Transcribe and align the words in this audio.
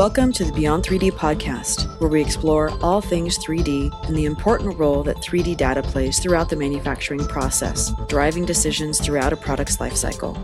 Welcome 0.00 0.32
to 0.32 0.46
the 0.46 0.52
Beyond 0.52 0.82
3D 0.82 1.10
podcast, 1.12 2.00
where 2.00 2.08
we 2.08 2.22
explore 2.22 2.70
all 2.82 3.02
things 3.02 3.36
3D 3.36 4.08
and 4.08 4.16
the 4.16 4.24
important 4.24 4.78
role 4.78 5.02
that 5.02 5.18
3D 5.18 5.58
data 5.58 5.82
plays 5.82 6.18
throughout 6.18 6.48
the 6.48 6.56
manufacturing 6.56 7.28
process, 7.28 7.92
driving 8.08 8.46
decisions 8.46 8.98
throughout 8.98 9.34
a 9.34 9.36
product's 9.36 9.76
lifecycle. 9.76 10.34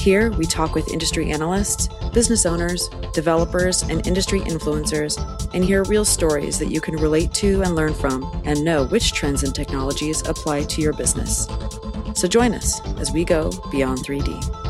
Here, 0.00 0.30
we 0.30 0.46
talk 0.46 0.74
with 0.74 0.90
industry 0.90 1.30
analysts, 1.30 1.88
business 2.14 2.46
owners, 2.46 2.88
developers, 3.12 3.82
and 3.82 4.06
industry 4.06 4.40
influencers, 4.40 5.20
and 5.52 5.62
hear 5.62 5.84
real 5.84 6.06
stories 6.06 6.58
that 6.58 6.70
you 6.70 6.80
can 6.80 6.96
relate 6.96 7.34
to 7.34 7.60
and 7.60 7.74
learn 7.74 7.92
from, 7.92 8.24
and 8.46 8.64
know 8.64 8.86
which 8.86 9.12
trends 9.12 9.42
and 9.42 9.54
technologies 9.54 10.26
apply 10.26 10.62
to 10.62 10.80
your 10.80 10.94
business. 10.94 11.46
So 12.14 12.26
join 12.26 12.54
us 12.54 12.80
as 12.96 13.12
we 13.12 13.26
go 13.26 13.50
beyond 13.70 13.98
3D. 14.06 14.65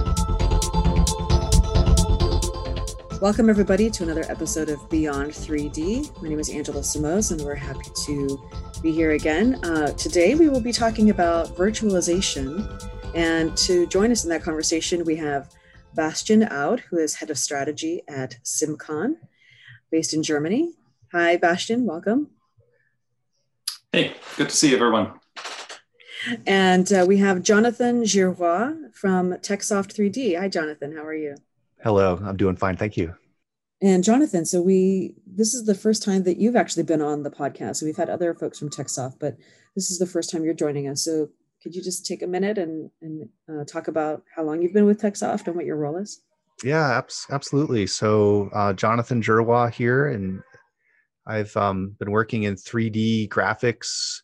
Welcome, 3.23 3.49
everybody, 3.49 3.89
to 3.89 4.03
another 4.03 4.27
episode 4.29 4.69
of 4.69 4.91
Beyond 4.91 5.31
3D. 5.31 6.23
My 6.23 6.29
name 6.29 6.39
is 6.39 6.51
Angela 6.51 6.85
Samos, 6.85 7.31
and 7.31 7.41
we're 7.41 7.55
happy 7.55 7.89
to 8.05 8.51
be 8.83 8.93
here 8.93 9.13
again. 9.13 9.55
Uh, 9.65 9.93
today, 9.93 10.35
we 10.35 10.51
will 10.51 10.61
be 10.61 10.71
talking 10.71 11.09
about 11.09 11.47
virtualization. 11.57 12.69
And 13.15 13.57
to 13.57 13.87
join 13.87 14.13
us 14.13 14.25
in 14.25 14.31
that 14.31 14.43
conversation, 14.43 15.03
we 15.07 15.17
have 15.17 15.51
Bastian 15.95 16.45
Aud, 16.45 16.81
who 16.81 16.99
is 16.99 17.15
head 17.15 17.31
of 17.31 17.39
strategy 17.39 18.03
at 18.07 18.37
SimCon, 18.45 19.15
based 19.91 20.13
in 20.13 20.23
Germany. 20.23 20.75
Hi, 21.13 21.39
Bastian, 21.39 21.87
welcome. 21.87 22.29
Hey, 23.93 24.13
good 24.37 24.51
to 24.51 24.55
see 24.55 24.69
you, 24.69 24.77
everyone. 24.77 25.13
And 26.47 26.93
uh, 26.93 27.07
we 27.09 27.17
have 27.17 27.43
Jonathan 27.43 28.03
Girroir 28.03 28.95
from 28.95 29.33
TechSoft 29.35 29.95
3D. 29.95 30.39
Hi, 30.39 30.49
Jonathan, 30.49 30.95
how 30.95 31.05
are 31.07 31.15
you? 31.15 31.37
Hello, 31.87 32.19
I'm 32.21 32.37
doing 32.37 32.57
fine. 32.57 32.77
Thank 32.77 32.97
you. 32.97 33.15
And 33.81 34.03
Jonathan, 34.03 34.45
so 34.45 34.61
we 34.61 35.15
this 35.25 35.55
is 35.55 35.67
the 35.67 35.75
first 35.77 36.03
time 36.03 36.25
that 36.25 36.37
you've 36.37 36.57
actually 36.57 36.83
been 36.83 37.01
on 37.01 37.23
the 37.23 37.31
podcast. 37.31 37.77
So 37.77 37.87
we've 37.87 37.97
had 37.97 38.11
other 38.11 38.35
folks 38.35 38.59
from 38.59 38.71
TechSoft, 38.71 39.21
but 39.21 39.37
this 39.77 39.93
is 39.93 40.01
the 40.01 40.07
first 40.07 40.33
time 40.33 40.43
you're 40.43 40.53
joining 40.53 40.89
us. 40.89 41.05
So 41.05 41.29
could 41.63 41.77
you 41.77 41.81
just 41.85 42.05
take 42.05 42.23
a 42.23 42.27
minute 42.27 42.59
and 42.59 42.91
and 43.03 43.29
uh, 43.49 43.63
talk 43.67 43.87
about 43.87 44.25
how 44.35 44.43
long 44.43 44.63
you've 44.63 44.73
been 44.73 44.85
with 44.85 45.01
TechSoft 45.01 45.47
and 45.47 45.55
what 45.55 45.65
your 45.65 45.77
role 45.77 45.97
is? 45.97 46.23
Yeah, 46.65 47.01
absolutely. 47.31 47.87
So 47.87 48.51
uh, 48.53 48.73
Jonathan 48.73 49.23
Girroir 49.23 49.73
here, 49.73 50.09
and 50.09 50.43
I've 51.25 51.57
um, 51.57 51.95
been 52.01 52.11
working 52.11 52.43
in 52.43 52.57
3D 52.57 53.29
graphics. 53.29 54.23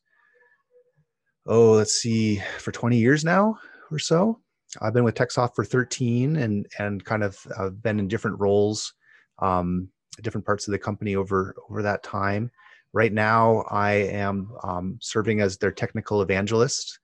Oh, 1.47 1.75
let's 1.75 1.95
see, 1.95 2.43
for 2.59 2.73
20 2.73 2.97
years 2.97 3.25
now 3.25 3.61
or 3.93 4.01
so. 4.01 4.41
I've 4.81 4.95
been 4.95 5.05
with 5.05 5.15
TechSoft 5.15 5.55
for 5.55 5.65
13 5.65 6.37
and 6.37 6.67
and 6.79 7.05
kind 7.05 7.23
of 7.23 7.39
uh, 7.59 7.71
been 7.71 7.99
in 7.99 8.09
different 8.09 8.41
roles, 8.41 8.95
um, 9.41 9.89
different 10.23 10.47
parts 10.47 10.67
of 10.67 10.73
the 10.73 10.79
company 10.79 11.17
over 11.17 11.55
over 11.69 11.83
that 11.83 12.03
time. 12.03 12.51
Right 12.93 13.13
now, 13.13 13.65
I 13.71 13.93
am 13.93 14.53
um, 14.63 14.99
serving 15.01 15.41
as 15.41 15.57
their 15.57 15.73
technical 15.73 16.23
evangelist. 16.23 16.99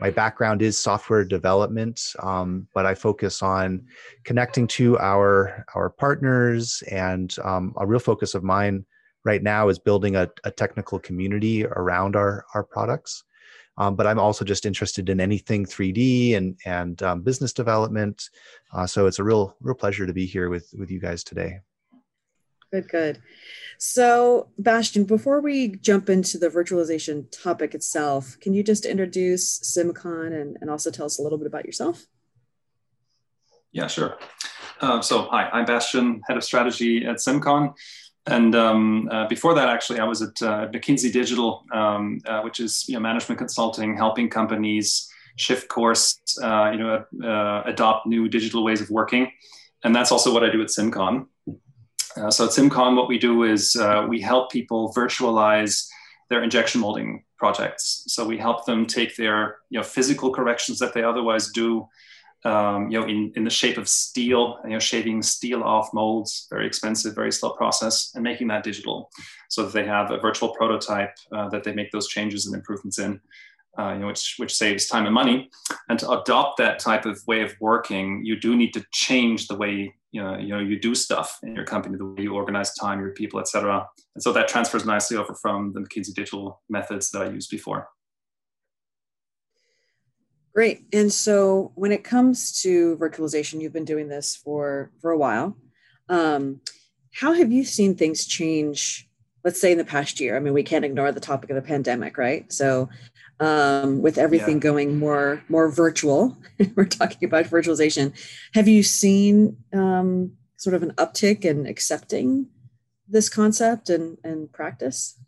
My 0.00 0.10
background 0.10 0.60
is 0.60 0.76
software 0.76 1.24
development, 1.24 2.00
um, 2.20 2.66
but 2.74 2.84
I 2.84 2.94
focus 2.94 3.42
on 3.42 3.86
connecting 4.24 4.66
to 4.68 4.98
our 4.98 5.64
our 5.74 5.90
partners, 5.90 6.82
and 6.90 7.34
um, 7.44 7.74
a 7.76 7.86
real 7.86 8.00
focus 8.00 8.34
of 8.34 8.42
mine 8.42 8.84
right 9.24 9.42
now 9.42 9.68
is 9.68 9.78
building 9.78 10.16
a, 10.16 10.28
a 10.44 10.50
technical 10.50 10.98
community 10.98 11.64
around 11.64 12.16
our 12.16 12.44
our 12.54 12.64
products. 12.64 13.24
Um, 13.76 13.96
but 13.96 14.06
I'm 14.06 14.18
also 14.18 14.44
just 14.44 14.66
interested 14.66 15.08
in 15.08 15.20
anything 15.20 15.66
3D 15.66 16.36
and 16.36 16.56
and 16.64 17.02
um, 17.02 17.22
business 17.22 17.52
development. 17.52 18.30
Uh, 18.72 18.86
so 18.86 19.06
it's 19.06 19.18
a 19.18 19.24
real 19.24 19.56
real 19.60 19.74
pleasure 19.74 20.06
to 20.06 20.12
be 20.12 20.26
here 20.26 20.48
with 20.48 20.72
with 20.78 20.90
you 20.90 21.00
guys 21.00 21.24
today. 21.24 21.60
Good, 22.74 22.88
good. 22.88 23.22
So, 23.78 24.48
Bastian, 24.58 25.04
before 25.04 25.40
we 25.40 25.68
jump 25.68 26.08
into 26.08 26.38
the 26.38 26.48
virtualization 26.48 27.26
topic 27.30 27.72
itself, 27.72 28.36
can 28.40 28.52
you 28.52 28.64
just 28.64 28.84
introduce 28.84 29.60
SimCon 29.60 30.32
and, 30.40 30.56
and 30.60 30.68
also 30.68 30.90
tell 30.90 31.06
us 31.06 31.18
a 31.18 31.22
little 31.22 31.38
bit 31.38 31.46
about 31.46 31.66
yourself? 31.66 32.06
Yeah, 33.70 33.86
sure. 33.86 34.18
Uh, 34.80 35.00
so, 35.00 35.22
hi, 35.30 35.48
I'm 35.52 35.66
Bastian, 35.66 36.20
head 36.26 36.36
of 36.36 36.42
strategy 36.42 37.04
at 37.06 37.16
SimCon. 37.16 37.74
And 38.26 38.54
um, 38.54 39.08
uh, 39.12 39.28
before 39.28 39.54
that, 39.54 39.68
actually, 39.68 40.00
I 40.00 40.04
was 40.04 40.22
at 40.22 40.40
uh, 40.40 40.68
McKinsey 40.68 41.12
Digital, 41.12 41.64
um, 41.72 42.20
uh, 42.26 42.40
which 42.40 42.58
is 42.58 42.88
you 42.88 42.94
know, 42.94 43.00
management 43.00 43.38
consulting, 43.38 43.96
helping 43.96 44.30
companies 44.30 45.10
shift 45.36 45.68
course, 45.68 46.18
uh, 46.42 46.70
you 46.70 46.78
know, 46.78 47.04
uh, 47.22 47.62
adopt 47.66 48.06
new 48.06 48.28
digital 48.28 48.64
ways 48.64 48.80
of 48.80 48.88
working. 48.88 49.30
And 49.82 49.94
that's 49.94 50.10
also 50.10 50.32
what 50.32 50.42
I 50.42 50.50
do 50.50 50.62
at 50.62 50.68
SimCon. 50.68 51.26
Uh, 52.16 52.30
so 52.30 52.44
at 52.44 52.50
SimCon, 52.50 52.96
what 52.96 53.08
we 53.08 53.18
do 53.18 53.42
is 53.42 53.76
we 54.08 54.20
help 54.20 54.50
people 54.50 54.94
virtualize 54.94 55.86
their 56.30 56.42
injection 56.42 56.80
molding 56.80 57.24
projects. 57.36 58.04
So 58.06 58.24
we 58.24 58.38
help 58.38 58.64
them 58.64 58.86
take 58.86 59.16
their 59.16 59.56
you 59.68 59.78
know, 59.78 59.84
physical 59.84 60.32
corrections 60.32 60.78
that 60.78 60.94
they 60.94 61.02
otherwise 61.02 61.50
do 61.50 61.86
um, 62.44 62.90
you 62.90 63.00
know, 63.00 63.06
in, 63.06 63.32
in 63.36 63.44
the 63.44 63.50
shape 63.50 63.78
of 63.78 63.88
steel, 63.88 64.58
you 64.64 64.70
know, 64.70 64.78
shaving 64.78 65.22
steel 65.22 65.62
off 65.62 65.88
molds, 65.94 66.46
very 66.50 66.66
expensive, 66.66 67.14
very 67.14 67.32
slow 67.32 67.50
process, 67.50 68.12
and 68.14 68.22
making 68.22 68.48
that 68.48 68.64
digital 68.64 69.10
so 69.48 69.62
that 69.62 69.72
they 69.72 69.86
have 69.86 70.10
a 70.10 70.18
virtual 70.18 70.50
prototype 70.50 71.14
uh, 71.32 71.48
that 71.48 71.64
they 71.64 71.72
make 71.72 71.90
those 71.90 72.08
changes 72.08 72.46
and 72.46 72.54
improvements 72.54 72.98
in, 72.98 73.20
uh, 73.78 73.92
you 73.92 74.00
know, 74.00 74.08
which, 74.08 74.34
which 74.36 74.54
saves 74.54 74.86
time 74.86 75.06
and 75.06 75.14
money. 75.14 75.50
And 75.88 75.98
to 76.00 76.10
adopt 76.10 76.58
that 76.58 76.78
type 76.78 77.06
of 77.06 77.18
way 77.26 77.40
of 77.40 77.54
working, 77.60 78.24
you 78.24 78.38
do 78.38 78.54
need 78.54 78.74
to 78.74 78.84
change 78.92 79.48
the 79.48 79.56
way 79.56 79.94
you 80.14 80.22
know, 80.22 80.38
you 80.38 80.48
know 80.50 80.60
you 80.60 80.78
do 80.78 80.94
stuff 80.94 81.40
in 81.42 81.56
your 81.56 81.64
company, 81.64 81.96
the 81.96 82.06
way 82.06 82.22
you 82.22 82.34
organize 82.34 82.72
time, 82.74 83.00
your 83.00 83.10
people, 83.10 83.40
etc. 83.40 83.84
And 84.14 84.22
so 84.22 84.32
that 84.32 84.46
transfers 84.46 84.86
nicely 84.86 85.16
over 85.16 85.34
from 85.34 85.72
the 85.72 85.80
McKinsey 85.80 86.14
digital 86.14 86.62
methods 86.68 87.10
that 87.10 87.22
I 87.22 87.30
used 87.30 87.50
before. 87.50 87.88
Great. 90.54 90.84
And 90.92 91.12
so 91.12 91.72
when 91.74 91.90
it 91.90 92.04
comes 92.04 92.62
to 92.62 92.96
virtualization, 92.96 93.60
you've 93.60 93.72
been 93.72 93.84
doing 93.84 94.08
this 94.08 94.36
for 94.36 94.92
for 95.00 95.10
a 95.10 95.18
while. 95.18 95.56
Um, 96.08 96.60
how 97.12 97.32
have 97.32 97.50
you 97.50 97.64
seen 97.64 97.96
things 97.96 98.24
change? 98.24 99.08
Let's 99.42 99.60
say 99.60 99.72
in 99.72 99.78
the 99.78 99.84
past 99.84 100.20
year. 100.20 100.36
I 100.36 100.40
mean, 100.40 100.54
we 100.54 100.62
can't 100.62 100.84
ignore 100.84 101.10
the 101.10 101.20
topic 101.20 101.50
of 101.50 101.56
the 101.56 101.62
pandemic, 101.62 102.16
right? 102.16 102.50
So, 102.52 102.88
um, 103.40 104.00
with 104.00 104.16
everything 104.16 104.56
yeah. 104.56 104.60
going 104.60 104.96
more 104.96 105.42
more 105.48 105.68
virtual, 105.70 106.38
we're 106.76 106.84
talking 106.84 107.26
about 107.26 107.46
virtualization. 107.46 108.12
Have 108.54 108.68
you 108.68 108.84
seen 108.84 109.56
um, 109.72 110.34
sort 110.56 110.74
of 110.74 110.84
an 110.84 110.92
uptick 110.92 111.44
in 111.44 111.66
accepting 111.66 112.46
this 113.08 113.28
concept 113.28 113.90
and 113.90 114.18
and 114.22 114.52
practice? 114.52 115.18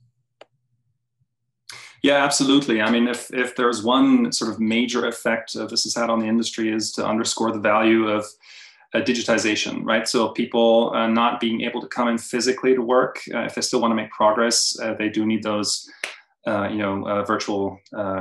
Yeah, 2.07 2.23
absolutely. 2.23 2.81
I 2.81 2.89
mean, 2.89 3.09
if 3.09 3.35
if 3.35 3.57
there's 3.57 3.83
one 3.83 4.31
sort 4.31 4.53
of 4.53 4.61
major 4.61 5.09
effect 5.09 5.57
uh, 5.57 5.67
this 5.67 5.83
has 5.83 5.97
had 5.97 6.09
on 6.09 6.21
the 6.21 6.29
industry 6.29 6.73
is 6.73 6.93
to 6.93 7.05
underscore 7.05 7.51
the 7.51 7.59
value 7.59 8.07
of 8.07 8.25
uh, 8.95 9.01
digitization, 9.01 9.85
right? 9.85 10.07
So 10.07 10.29
people 10.29 10.93
uh, 10.95 11.09
not 11.09 11.41
being 11.41 11.63
able 11.63 11.81
to 11.81 11.89
come 11.89 12.07
in 12.07 12.17
physically 12.17 12.77
to 12.77 12.81
work, 12.81 13.15
uh, 13.35 13.41
if 13.41 13.57
they 13.57 13.61
still 13.61 13.81
want 13.81 13.91
to 13.91 13.97
make 13.97 14.13
progress, 14.13 14.79
uh, 14.81 14.95
they 14.95 15.09
do 15.09 15.27
need 15.27 15.43
those, 15.43 15.91
uh, 16.47 16.69
you 16.71 16.79
know, 16.79 17.25
virtual 17.27 17.77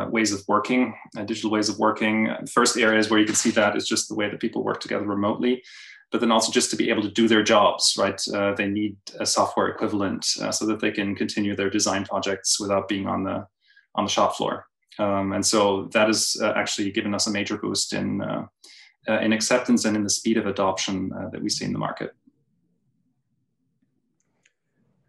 ways 0.10 0.34
of 0.34 0.42
working, 0.48 0.96
digital 1.26 1.52
ways 1.52 1.70
of 1.70 1.78
working. 1.78 2.16
First 2.52 2.78
areas 2.78 3.12
where 3.12 3.20
you 3.20 3.28
can 3.28 3.36
see 3.36 3.52
that 3.52 3.76
is 3.76 3.88
just 3.88 4.10
the 4.10 4.16
way 4.16 4.28
that 4.32 4.40
people 4.40 4.64
work 4.64 4.80
together 4.82 5.06
remotely 5.06 5.62
but 6.12 6.22
then 6.22 6.32
also 6.32 6.52
just 6.52 6.70
to 6.70 6.78
be 6.78 6.90
able 6.92 7.02
to 7.02 7.10
do 7.10 7.28
their 7.28 7.44
jobs, 7.44 7.96
right? 7.98 8.22
They 8.58 8.68
need 8.68 8.96
a 9.20 9.26
software 9.26 9.68
equivalent 9.68 10.24
so 10.24 10.66
that 10.68 10.80
they 10.80 10.92
can 10.92 11.14
continue 11.16 11.56
their 11.56 11.70
design 11.70 12.06
projects 12.06 12.58
without 12.60 12.88
being 12.88 13.08
on 13.08 13.24
the 13.24 13.48
on 13.96 14.06
the 14.06 14.10
shop 14.10 14.36
floor. 14.36 14.68
Um, 14.98 15.34
and 15.34 15.46
so 15.46 15.86
that 15.94 16.08
has 16.08 16.38
uh, 16.42 16.54
actually 16.56 16.92
given 16.92 17.14
us 17.14 17.28
a 17.28 17.32
major 17.32 17.58
boost 17.58 17.94
in, 17.94 18.22
uh, 18.22 18.46
uh, 19.10 19.20
in 19.20 19.34
acceptance 19.34 19.86
and 19.86 19.96
in 19.96 20.04
the 20.04 20.10
speed 20.10 20.38
of 20.38 20.46
adoption 20.46 21.12
uh, 21.14 21.30
that 21.30 21.42
we 21.42 21.50
see 21.50 21.66
in 21.66 21.74
the 21.74 21.80
market. 21.80 22.12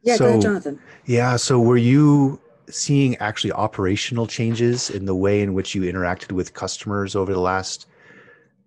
Yeah, 0.02 0.16
so, 0.16 0.24
go 0.24 0.28
ahead, 0.30 0.42
Jonathan. 0.42 0.80
Yeah, 1.06 1.36
so 1.36 1.60
were 1.60 1.76
you 1.76 2.40
seeing 2.68 3.16
actually 3.16 3.52
operational 3.52 4.26
changes 4.26 4.90
in 4.90 5.04
the 5.04 5.14
way 5.14 5.40
in 5.42 5.54
which 5.54 5.74
you 5.74 5.82
interacted 5.82 6.32
with 6.32 6.52
customers 6.52 7.14
over 7.14 7.32
the 7.32 7.40
last, 7.40 7.86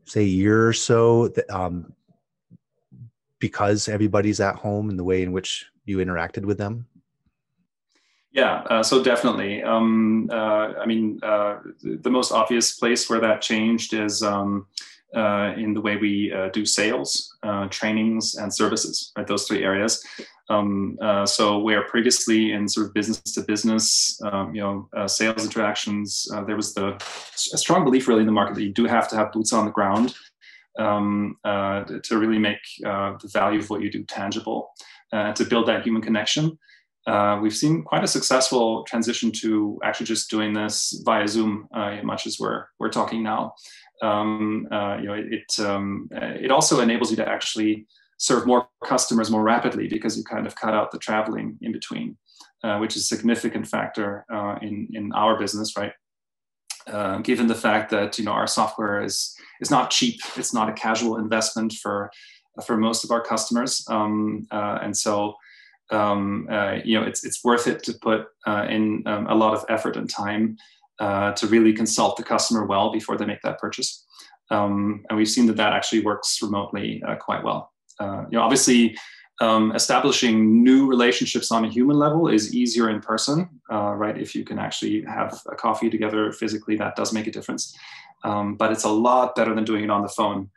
say, 0.06 0.24
year 0.24 0.68
or 0.68 0.74
so? 0.74 1.34
Um, 1.50 1.94
because 3.40 3.88
everybody's 3.88 4.40
at 4.40 4.56
home 4.56 4.90
and 4.90 5.00
the 5.00 5.04
way 5.04 5.24
in 5.24 5.32
which 5.32 5.66
you 5.86 5.98
interacted 5.98 6.46
with 6.46 6.58
them? 6.58 6.86
Yeah, 8.40 8.64
uh, 8.70 8.84
so 8.84 9.04
definitely. 9.04 9.62
Um, 9.64 10.30
uh, 10.32 10.68
I 10.84 10.86
mean, 10.86 11.20
uh, 11.22 11.58
the 11.82 12.10
most 12.10 12.32
obvious 12.32 12.80
place 12.80 13.10
where 13.10 13.20
that 13.20 13.42
changed 13.42 13.94
is 13.94 14.24
um, 14.24 14.66
uh, 15.14 15.52
in 15.58 15.74
the 15.74 15.82
way 15.82 15.98
we 15.98 16.32
uh, 16.32 16.48
do 16.54 16.66
sales, 16.66 17.36
uh, 17.44 17.68
trainings, 17.68 18.36
and 18.36 18.54
services. 18.54 19.12
Right, 19.18 19.28
those 19.28 19.46
three 19.46 19.66
areas. 19.66 20.02
Um, 20.50 20.98
so 21.26 21.60
where 21.60 21.84
previously 21.84 22.54
in 22.54 22.70
sort 22.70 22.88
of 22.88 22.94
business 22.94 23.20
to 23.34 23.42
business, 23.42 24.18
um, 24.24 24.56
you 24.56 24.62
know, 24.62 24.88
sales 25.08 25.44
interactions, 25.44 26.26
there 26.48 26.56
was 26.56 26.74
the 26.74 26.98
strong 27.36 27.84
belief 27.84 28.08
really 28.08 28.22
in 28.22 28.26
the 28.26 28.32
market 28.40 28.56
that 28.56 28.64
you 28.64 28.74
do 28.74 28.86
have 28.86 29.10
to 29.10 29.16
have 29.18 29.34
boots 29.34 29.52
on 29.52 29.66
the 29.66 29.72
ground 29.72 30.16
um, 30.80 31.38
to 31.44 32.18
really 32.18 32.40
make 32.40 32.64
the 32.82 33.30
value 33.34 33.60
of 33.60 33.70
what 33.70 33.82
you 33.82 33.92
do 33.92 34.04
tangible. 34.06 34.72
to 35.12 35.46
build 35.50 35.68
that 35.68 35.84
human 35.84 36.02
connection. 36.02 36.58
Uh, 37.10 37.40
we've 37.42 37.56
seen 37.56 37.82
quite 37.82 38.04
a 38.04 38.08
successful 38.08 38.84
transition 38.84 39.32
to 39.32 39.80
actually 39.84 40.06
just 40.06 40.30
doing 40.30 40.54
this 40.54 41.02
via 41.04 41.28
Zoom, 41.28 41.68
uh, 41.74 41.98
much 42.04 42.28
as 42.28 42.40
we're 42.40 42.66
we're 42.78 42.92
talking 42.92 43.24
now. 43.24 43.56
Um, 44.04 44.68
uh, 44.72 44.98
you 44.98 45.08
know, 45.08 45.16
it 45.16 45.26
it, 45.32 45.60
um, 45.66 46.08
it 46.12 46.52
also 46.52 46.82
enables 46.82 47.10
you 47.10 47.18
to 47.18 47.28
actually 47.28 47.88
serve 48.18 48.46
more 48.46 48.68
customers 48.86 49.32
more 49.32 49.42
rapidly 49.42 49.88
because 49.88 50.18
you 50.18 50.24
kind 50.24 50.46
of 50.46 50.56
cut 50.56 50.76
out 50.76 50.92
the 50.92 51.00
traveling 51.00 51.58
in 51.62 51.72
between, 51.72 52.16
uh, 52.64 52.78
which 52.78 52.96
is 52.96 53.04
a 53.04 53.16
significant 53.16 53.66
factor 53.66 54.24
uh, 54.32 54.58
in 54.62 54.88
in 54.94 55.12
our 55.14 55.40
business, 55.40 55.76
right? 55.76 55.94
Uh, 56.86 57.18
given 57.20 57.48
the 57.48 57.56
fact 57.56 57.90
that 57.90 58.20
you 58.20 58.26
know 58.26 58.34
our 58.34 58.48
software 58.48 59.04
is 59.04 59.36
is 59.62 59.72
not 59.72 59.90
cheap, 59.90 60.20
it's 60.36 60.54
not 60.54 60.70
a 60.70 60.74
casual 60.74 61.18
investment 61.18 61.74
for 61.74 62.12
for 62.68 62.78
most 62.78 63.04
of 63.04 63.10
our 63.10 63.24
customers, 63.24 63.84
um, 63.90 64.46
uh, 64.52 64.78
and 64.84 64.96
so 64.96 65.34
um, 65.92 66.48
uh, 66.52 66.78
you 66.84 67.00
know 67.00 67.06
it's 67.06 67.24
it's 67.26 67.44
worth 67.44 67.68
it 67.68 67.84
to 67.84 67.94
put 67.94 68.28
uh, 68.48 68.66
in 68.70 69.04
um, 69.06 69.28
a 69.28 69.36
lot 69.36 69.54
of 69.54 69.66
effort 69.70 69.98
and 69.98 70.10
time 70.10 70.58
uh, 71.00 71.32
to 71.34 71.48
really 71.48 71.74
consult 71.74 72.18
the 72.18 72.24
customer 72.24 72.66
well 72.66 72.92
before 72.92 73.18
they 73.18 73.26
make 73.26 73.42
that 73.42 73.60
purchase. 73.60 74.06
Um, 74.52 75.04
and 75.10 75.18
we've 75.18 75.30
seen 75.30 75.46
that 75.48 75.58
that 75.58 75.74
actually 75.74 76.04
works 76.04 76.40
remotely 76.42 77.02
uh, 77.08 77.16
quite 77.16 77.44
well. 77.44 77.72
Uh, 78.00 78.26
you 78.32 78.38
know, 78.38 78.42
obviously, 78.42 78.98
um, 79.42 79.72
establishing 79.74 80.64
new 80.64 80.88
relationships 80.88 81.52
on 81.52 81.64
a 81.64 81.70
human 81.70 81.98
level 81.98 82.28
is 82.28 82.54
easier 82.54 82.90
in 82.90 83.00
person, 83.00 83.48
uh, 83.72 83.94
right? 83.94 84.18
If 84.18 84.36
you 84.36 84.44
can 84.44 84.60
actually 84.60 85.04
have 85.04 85.40
a 85.50 85.56
coffee 85.56 85.90
together 85.90 86.32
physically, 86.34 86.76
that 86.78 86.96
does 86.96 87.14
make 87.14 87.28
a 87.28 87.32
difference. 87.32 87.74
Um, 88.26 88.56
but 88.56 88.72
it's 88.72 88.84
a 88.84 88.90
lot 88.90 89.36
better 89.36 89.56
than 89.56 89.64
doing 89.64 89.86
it 89.86 89.90
on 89.90 90.02
the 90.02 90.10
phone 90.10 90.50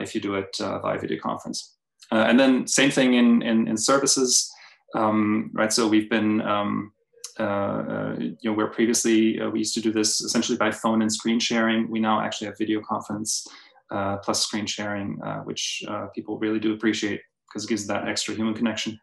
if 0.00 0.14
you 0.14 0.20
do 0.20 0.34
it 0.34 0.56
via 0.58 0.98
video 1.00 1.18
conference. 1.20 1.75
Uh, 2.12 2.24
and 2.28 2.38
then 2.38 2.66
same 2.66 2.90
thing 2.90 3.14
in, 3.14 3.42
in, 3.42 3.68
in 3.68 3.76
services, 3.76 4.52
um, 4.94 5.50
right? 5.52 5.72
So 5.72 5.88
we've 5.88 6.08
been, 6.08 6.40
um, 6.42 6.92
uh, 7.38 7.42
uh, 7.42 8.16
you 8.18 8.36
know, 8.44 8.52
where 8.52 8.68
previously 8.68 9.40
uh, 9.40 9.50
we 9.50 9.58
used 9.58 9.74
to 9.74 9.80
do 9.80 9.92
this 9.92 10.20
essentially 10.20 10.56
by 10.56 10.70
phone 10.70 11.02
and 11.02 11.12
screen 11.12 11.40
sharing. 11.40 11.90
We 11.90 12.00
now 12.00 12.20
actually 12.20 12.46
have 12.46 12.58
video 12.58 12.80
conference 12.80 13.46
uh, 13.90 14.16
plus 14.18 14.44
screen 14.44 14.66
sharing, 14.66 15.14
which 15.44 15.82
people 16.14 16.38
really 16.38 16.60
do 16.60 16.72
appreciate 16.72 17.20
because 17.48 17.64
it 17.64 17.68
gives 17.68 17.86
that 17.86 18.08
extra 18.08 18.34
human 18.34 18.54
connection. 18.54 18.98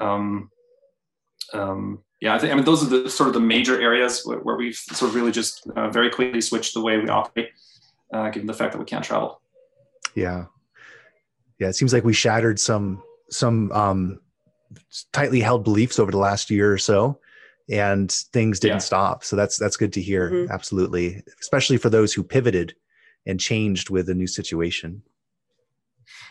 Um, 0.00 0.50
um, 1.52 2.02
yeah, 2.20 2.34
I 2.34 2.38
think 2.38 2.52
I 2.52 2.56
mean 2.56 2.64
those 2.64 2.82
are 2.82 2.86
the 2.86 3.10
sort 3.10 3.28
of 3.28 3.34
the 3.34 3.40
major 3.40 3.80
areas 3.80 4.22
where, 4.24 4.38
where 4.38 4.56
we've 4.56 4.76
sort 4.76 5.10
of 5.10 5.14
really 5.14 5.30
just 5.30 5.66
very 5.90 6.10
quickly 6.10 6.40
switched 6.40 6.74
the 6.74 6.80
way 6.80 6.98
we 6.98 7.08
operate, 7.08 7.50
given 8.32 8.46
the 8.46 8.54
fact 8.54 8.72
that 8.72 8.78
we 8.78 8.84
can't 8.84 9.04
travel. 9.04 9.40
Yeah, 10.14 10.46
yeah, 11.58 11.68
it 11.68 11.74
seems 11.74 11.92
like 11.92 12.04
we 12.04 12.12
shattered 12.12 12.58
some 12.58 13.02
some 13.30 13.70
um, 13.72 14.20
tightly 15.12 15.40
held 15.40 15.64
beliefs 15.64 15.98
over 15.98 16.10
the 16.10 16.18
last 16.18 16.50
year 16.50 16.72
or 16.72 16.78
so, 16.78 17.18
and 17.70 18.10
things 18.10 18.60
didn't 18.60 18.76
yeah. 18.76 18.78
stop. 18.78 19.24
So 19.24 19.36
that's 19.36 19.56
that's 19.56 19.76
good 19.76 19.92
to 19.94 20.02
hear. 20.02 20.30
Mm-hmm. 20.30 20.52
Absolutely, 20.52 21.22
especially 21.40 21.76
for 21.76 21.90
those 21.90 22.12
who 22.12 22.22
pivoted 22.22 22.74
and 23.26 23.40
changed 23.40 23.90
with 23.90 24.08
a 24.08 24.14
new 24.14 24.26
situation. 24.26 25.02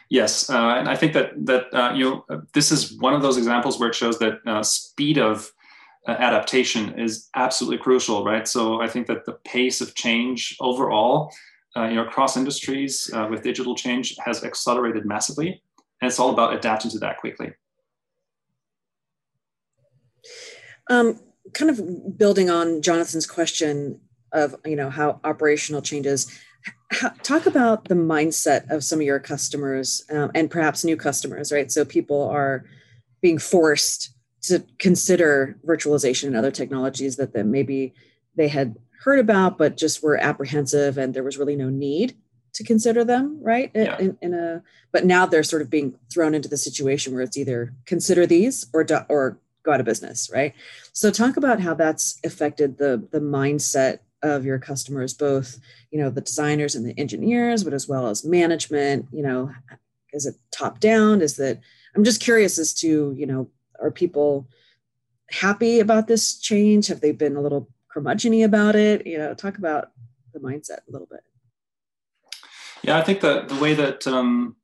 Yes, 0.09 0.49
uh, 0.49 0.75
and 0.77 0.89
I 0.89 0.95
think 0.95 1.13
that 1.13 1.31
that 1.45 1.73
uh, 1.73 1.93
you 1.93 2.23
know 2.29 2.41
this 2.53 2.71
is 2.71 2.97
one 2.99 3.13
of 3.13 3.21
those 3.21 3.37
examples 3.37 3.79
where 3.79 3.89
it 3.89 3.95
shows 3.95 4.19
that 4.19 4.39
uh, 4.45 4.61
speed 4.61 5.17
of 5.17 5.51
uh, 6.07 6.11
adaptation 6.11 6.99
is 6.99 7.29
absolutely 7.35 7.77
crucial, 7.77 8.25
right? 8.25 8.47
So 8.47 8.81
I 8.81 8.87
think 8.87 9.07
that 9.07 9.25
the 9.25 9.33
pace 9.45 9.81
of 9.81 9.95
change 9.95 10.55
overall 10.59 11.31
uh, 11.75 11.85
you 11.85 11.95
know, 11.95 12.05
across 12.05 12.37
industries 12.37 13.09
uh, 13.13 13.27
with 13.29 13.43
digital 13.43 13.75
change 13.75 14.15
has 14.23 14.43
accelerated 14.43 15.05
massively, 15.05 15.61
and 16.01 16.09
it's 16.09 16.19
all 16.19 16.31
about 16.31 16.53
adapting 16.53 16.91
to 16.91 16.99
that 16.99 17.17
quickly. 17.17 17.51
Um, 20.89 21.19
kind 21.53 21.71
of 21.71 22.17
building 22.17 22.49
on 22.49 22.81
Jonathan's 22.81 23.25
question 23.25 23.99
of 24.31 24.55
you 24.65 24.75
know 24.75 24.89
how 24.89 25.19
operational 25.23 25.81
changes. 25.81 26.31
Talk 27.23 27.45
about 27.45 27.85
the 27.89 27.95
mindset 27.95 28.69
of 28.69 28.83
some 28.83 28.99
of 28.99 29.05
your 29.05 29.19
customers 29.19 30.05
um, 30.11 30.31
and 30.35 30.49
perhaps 30.49 30.85
new 30.85 30.95
customers, 30.95 31.51
right? 31.51 31.71
So 31.71 31.83
people 31.83 32.29
are 32.29 32.65
being 33.21 33.37
forced 33.37 34.13
to 34.43 34.63
consider 34.77 35.57
virtualization 35.65 36.27
and 36.27 36.35
other 36.35 36.51
technologies 36.51 37.15
that, 37.15 37.33
that 37.33 37.45
maybe 37.45 37.93
they 38.35 38.47
had 38.47 38.75
heard 39.03 39.19
about, 39.19 39.57
but 39.57 39.77
just 39.77 40.01
were 40.01 40.17
apprehensive 40.17 40.97
and 40.97 41.13
there 41.13 41.23
was 41.23 41.37
really 41.37 41.55
no 41.55 41.69
need 41.69 42.15
to 42.53 42.63
consider 42.63 43.03
them, 43.03 43.37
right? 43.41 43.71
Yeah. 43.73 43.97
In, 43.99 44.17
in, 44.21 44.33
a, 44.33 44.63
but 44.91 45.05
now 45.05 45.25
they're 45.25 45.43
sort 45.43 45.61
of 45.61 45.69
being 45.69 45.97
thrown 46.11 46.33
into 46.33 46.47
the 46.47 46.57
situation 46.57 47.13
where 47.13 47.23
it's 47.23 47.37
either 47.37 47.73
consider 47.85 48.25
these 48.25 48.67
or 48.73 48.83
do, 48.83 48.99
or 49.09 49.39
go 49.63 49.73
out 49.73 49.79
of 49.79 49.85
business, 49.85 50.29
right? 50.31 50.53
So 50.93 51.11
talk 51.11 51.35
about 51.35 51.59
how 51.59 51.73
that's 51.73 52.19
affected 52.23 52.77
the 52.77 53.07
the 53.11 53.19
mindset 53.19 53.99
of 54.21 54.45
your 54.45 54.59
customers, 54.59 55.13
both 55.13 55.59
you 55.91 55.99
know 55.99 56.09
the 56.09 56.21
designers 56.21 56.75
and 56.75 56.85
the 56.85 56.97
engineers, 56.99 57.63
but 57.63 57.73
as 57.73 57.87
well 57.87 58.07
as 58.07 58.23
management. 58.23 59.07
You 59.11 59.23
know, 59.23 59.51
is 60.13 60.25
it 60.25 60.35
top 60.51 60.79
down? 60.79 61.21
Is 61.21 61.37
that 61.37 61.59
I'm 61.95 62.03
just 62.03 62.21
curious 62.21 62.59
as 62.59 62.73
to 62.75 63.13
you 63.17 63.25
know 63.25 63.49
are 63.81 63.91
people 63.91 64.47
happy 65.31 65.79
about 65.79 66.07
this 66.07 66.37
change? 66.39 66.87
Have 66.87 67.01
they 67.01 67.11
been 67.11 67.35
a 67.35 67.41
little 67.41 67.69
curmudgeony 67.93 68.45
about 68.45 68.75
it? 68.75 69.05
You 69.05 69.17
know, 69.17 69.33
talk 69.33 69.57
about 69.57 69.91
the 70.33 70.39
mindset 70.39 70.79
a 70.87 70.91
little 70.91 71.07
bit. 71.09 71.21
Yeah, 72.83 72.97
I 72.97 73.01
think 73.01 73.21
that 73.21 73.47
the 73.49 73.55
way 73.55 73.73
that 73.73 74.05
um, 74.07 74.55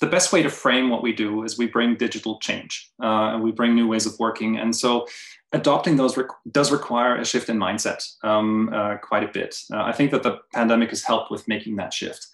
the 0.00 0.06
best 0.06 0.32
way 0.32 0.42
to 0.42 0.50
frame 0.50 0.90
what 0.90 1.02
we 1.02 1.12
do 1.12 1.44
is 1.44 1.56
we 1.56 1.66
bring 1.66 1.94
digital 1.96 2.38
change 2.40 2.90
uh, 3.02 3.32
and 3.32 3.42
we 3.42 3.52
bring 3.52 3.74
new 3.74 3.86
ways 3.86 4.06
of 4.06 4.18
working. 4.18 4.58
And 4.58 4.74
so 4.74 5.06
adopting 5.52 5.96
those 5.96 6.18
does 6.50 6.72
require 6.72 7.16
a 7.16 7.24
shift 7.24 7.48
in 7.48 7.58
mindset 7.58 8.04
um, 8.22 8.70
uh, 8.72 8.96
quite 8.96 9.22
a 9.22 9.28
bit. 9.32 9.56
Uh, 9.72 9.82
I 9.82 9.92
think 9.92 10.10
that 10.10 10.22
the 10.22 10.38
pandemic 10.52 10.90
has 10.90 11.02
helped 11.02 11.30
with 11.30 11.46
making 11.46 11.76
that 11.76 11.94
shift. 11.94 12.26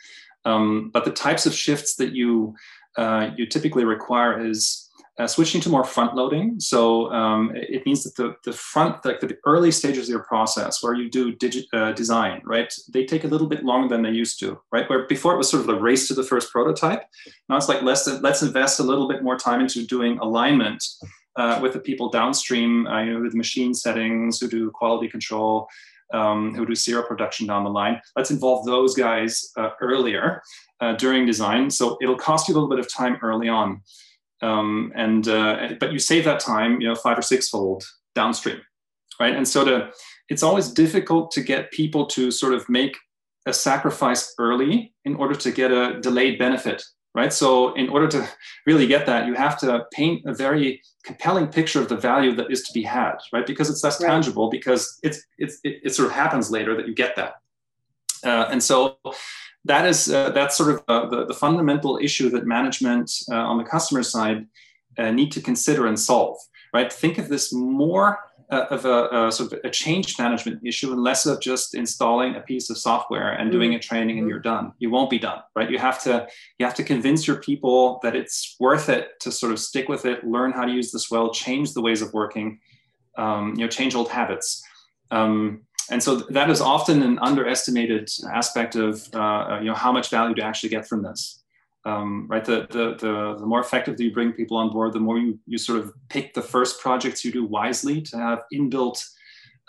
Um, 0.44 0.90
but 0.92 1.04
the 1.04 1.10
types 1.10 1.44
of 1.46 1.54
shifts 1.54 1.96
that 1.96 2.12
you 2.12 2.54
uh, 2.96 3.30
you 3.36 3.46
typically 3.46 3.84
require 3.84 4.44
is 4.44 4.89
uh, 5.20 5.26
switching 5.26 5.60
to 5.60 5.68
more 5.68 5.84
front 5.84 6.14
loading. 6.14 6.58
So 6.58 7.12
um, 7.12 7.52
it 7.54 7.84
means 7.84 8.04
that 8.04 8.16
the, 8.16 8.36
the 8.44 8.56
front, 8.56 9.04
like 9.04 9.20
the 9.20 9.36
early 9.44 9.70
stages 9.70 10.08
of 10.08 10.12
your 10.14 10.24
process 10.24 10.82
where 10.82 10.94
you 10.94 11.10
do 11.10 11.32
digit, 11.34 11.66
uh, 11.74 11.92
design, 11.92 12.40
right? 12.44 12.72
They 12.90 13.04
take 13.04 13.24
a 13.24 13.28
little 13.28 13.46
bit 13.46 13.62
longer 13.62 13.88
than 13.88 14.02
they 14.02 14.10
used 14.10 14.40
to, 14.40 14.58
right? 14.72 14.88
Where 14.88 15.06
before 15.06 15.34
it 15.34 15.36
was 15.36 15.50
sort 15.50 15.60
of 15.60 15.66
the 15.66 15.78
race 15.78 16.08
to 16.08 16.14
the 16.14 16.22
first 16.22 16.50
prototype. 16.50 17.02
Now 17.50 17.58
it's 17.58 17.68
like 17.68 17.82
let's, 17.82 18.06
let's 18.06 18.42
invest 18.42 18.80
a 18.80 18.82
little 18.82 19.08
bit 19.08 19.22
more 19.22 19.36
time 19.36 19.60
into 19.60 19.86
doing 19.86 20.18
alignment 20.20 20.82
uh, 21.36 21.58
with 21.60 21.74
the 21.74 21.80
people 21.80 22.08
downstream, 22.08 22.86
uh, 22.86 23.02
you 23.02 23.12
know, 23.12 23.20
with 23.20 23.34
machine 23.34 23.74
settings, 23.74 24.40
who 24.40 24.48
do 24.48 24.70
quality 24.70 25.08
control, 25.08 25.68
um, 26.14 26.54
who 26.54 26.64
do 26.64 26.74
serial 26.74 27.04
production 27.04 27.46
down 27.46 27.64
the 27.64 27.70
line. 27.70 28.00
Let's 28.16 28.30
involve 28.30 28.64
those 28.64 28.94
guys 28.94 29.50
uh, 29.58 29.70
earlier 29.82 30.42
uh, 30.80 30.94
during 30.94 31.26
design. 31.26 31.68
So 31.68 31.98
it'll 32.00 32.16
cost 32.16 32.48
you 32.48 32.54
a 32.54 32.56
little 32.56 32.70
bit 32.70 32.78
of 32.78 32.90
time 32.90 33.18
early 33.22 33.48
on 33.48 33.82
um, 34.42 34.92
and 34.94 35.28
uh, 35.28 35.70
but 35.78 35.92
you 35.92 35.98
save 35.98 36.24
that 36.24 36.40
time, 36.40 36.80
you 36.80 36.88
know, 36.88 36.94
five 36.94 37.18
or 37.18 37.22
sixfold 37.22 37.84
downstream, 38.14 38.60
right? 39.18 39.34
And 39.34 39.46
so 39.46 39.64
to, 39.64 39.90
it's 40.28 40.42
always 40.42 40.68
difficult 40.68 41.30
to 41.32 41.42
get 41.42 41.70
people 41.70 42.06
to 42.06 42.30
sort 42.30 42.54
of 42.54 42.68
make 42.68 42.96
a 43.46 43.52
sacrifice 43.52 44.34
early 44.38 44.94
in 45.04 45.16
order 45.16 45.34
to 45.34 45.50
get 45.50 45.70
a 45.70 46.00
delayed 46.00 46.38
benefit, 46.38 46.82
right? 47.14 47.32
So 47.32 47.74
in 47.74 47.88
order 47.88 48.08
to 48.08 48.28
really 48.66 48.86
get 48.86 49.06
that, 49.06 49.26
you 49.26 49.34
have 49.34 49.58
to 49.60 49.84
paint 49.92 50.24
a 50.26 50.34
very 50.34 50.82
compelling 51.04 51.48
picture 51.48 51.80
of 51.80 51.88
the 51.88 51.96
value 51.96 52.34
that 52.36 52.50
is 52.50 52.62
to 52.64 52.72
be 52.72 52.82
had, 52.82 53.16
right? 53.32 53.46
Because 53.46 53.70
it's 53.70 53.82
less 53.82 54.00
right. 54.00 54.08
tangible, 54.08 54.50
because 54.50 54.98
it's, 55.02 55.22
it's 55.38 55.58
it, 55.64 55.80
it, 55.84 55.94
sort 55.94 56.08
of 56.08 56.14
happens 56.14 56.50
later 56.50 56.76
that 56.76 56.86
you 56.86 56.94
get 56.94 57.16
that. 57.16 57.34
Uh, 58.22 58.48
and 58.50 58.62
so 58.62 58.98
that 59.64 59.86
is 59.86 60.10
uh, 60.10 60.30
that's 60.30 60.56
sort 60.56 60.70
of 60.70 60.82
uh, 60.88 61.08
the, 61.08 61.26
the 61.26 61.34
fundamental 61.34 61.98
issue 62.00 62.30
that 62.30 62.46
management 62.46 63.10
uh, 63.30 63.34
on 63.34 63.58
the 63.58 63.64
customer 63.64 64.02
side 64.02 64.46
uh, 64.98 65.10
need 65.10 65.32
to 65.32 65.40
consider 65.40 65.86
and 65.86 65.98
solve 65.98 66.36
right? 66.72 66.92
Think 66.92 67.18
of 67.18 67.28
this 67.28 67.52
more 67.52 68.18
uh, 68.50 68.66
of 68.70 68.84
a, 68.84 69.26
a, 69.26 69.32
sort 69.32 69.52
of 69.52 69.60
a 69.64 69.70
change 69.70 70.18
management 70.18 70.60
issue 70.64 70.92
and 70.92 71.02
less 71.02 71.24
of 71.24 71.40
just 71.40 71.74
installing 71.74 72.34
a 72.34 72.40
piece 72.40 72.68
of 72.68 72.76
software 72.76 73.30
and 73.32 73.52
doing 73.52 73.74
a 73.74 73.78
training 73.78 74.18
and 74.18 74.24
mm-hmm. 74.24 74.30
you're 74.30 74.40
done. 74.40 74.72
You 74.78 74.90
won't 74.90 75.10
be 75.10 75.18
done 75.18 75.40
right? 75.54 75.70
You 75.70 75.78
have 75.78 76.02
to 76.04 76.26
you 76.58 76.66
have 76.66 76.74
to 76.76 76.84
convince 76.84 77.26
your 77.26 77.36
people 77.36 78.00
that 78.02 78.16
it's 78.16 78.56
worth 78.58 78.88
it 78.88 79.20
to 79.20 79.30
sort 79.30 79.52
of 79.52 79.58
stick 79.60 79.88
with 79.88 80.04
it 80.04 80.26
learn 80.26 80.52
how 80.52 80.64
to 80.64 80.72
use 80.72 80.90
this 80.90 81.10
well 81.10 81.32
change 81.32 81.74
the 81.74 81.80
ways 81.80 82.02
of 82.02 82.12
working 82.12 82.58
um, 83.16 83.54
you 83.56 83.64
know 83.64 83.68
change 83.68 83.94
old 83.94 84.08
habits. 84.08 84.62
Um, 85.12 85.62
and 85.90 86.02
so 86.02 86.16
that 86.16 86.48
is 86.48 86.60
often 86.60 87.02
an 87.02 87.18
underestimated 87.20 88.08
aspect 88.32 88.76
of 88.76 89.08
uh, 89.14 89.58
you 89.60 89.66
know 89.66 89.74
how 89.74 89.92
much 89.92 90.08
value 90.10 90.34
to 90.36 90.42
actually 90.42 90.70
get 90.70 90.86
from 90.86 91.02
this. 91.02 91.42
Um, 91.86 92.26
right? 92.28 92.44
The, 92.44 92.66
the, 92.70 92.94
the, 93.00 93.36
the, 93.38 93.46
more 93.46 93.60
effectively 93.60 94.04
you 94.04 94.12
bring 94.12 94.32
people 94.32 94.58
on 94.58 94.70
board 94.70 94.92
the 94.92 95.00
more 95.00 95.18
you, 95.18 95.38
you 95.46 95.56
sort 95.56 95.80
of 95.80 95.94
pick 96.10 96.34
the 96.34 96.42
first 96.42 96.78
projects 96.78 97.24
you 97.24 97.32
do 97.32 97.46
wisely 97.46 98.02
to 98.02 98.18
have 98.18 98.40
inbuilt 98.52 99.02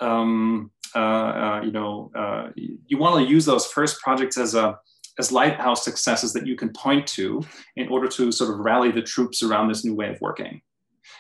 um, 0.02 0.72
uh, 0.94 1.00
uh, 1.00 1.62
you 1.64 1.72
know 1.72 2.12
uh, 2.14 2.50
you 2.56 2.98
want 2.98 3.24
to 3.24 3.32
use 3.32 3.46
those 3.46 3.66
first 3.66 4.02
projects 4.02 4.38
as 4.38 4.56
a 4.56 4.78
as 5.20 5.32
lighthouse 5.32 5.86
successes 5.86 6.34
that 6.34 6.46
you 6.46 6.56
can 6.56 6.70
point 6.70 7.08
to 7.08 7.42
in 7.76 7.88
order 7.88 8.08
to 8.08 8.32
sort 8.32 8.50
of 8.50 8.60
rally 8.60 8.92
the 8.92 9.02
troops 9.02 9.44
around 9.44 9.68
this 9.68 9.86
new 9.86 9.94
way 9.94 10.10
of 10.10 10.20
working. 10.22 10.62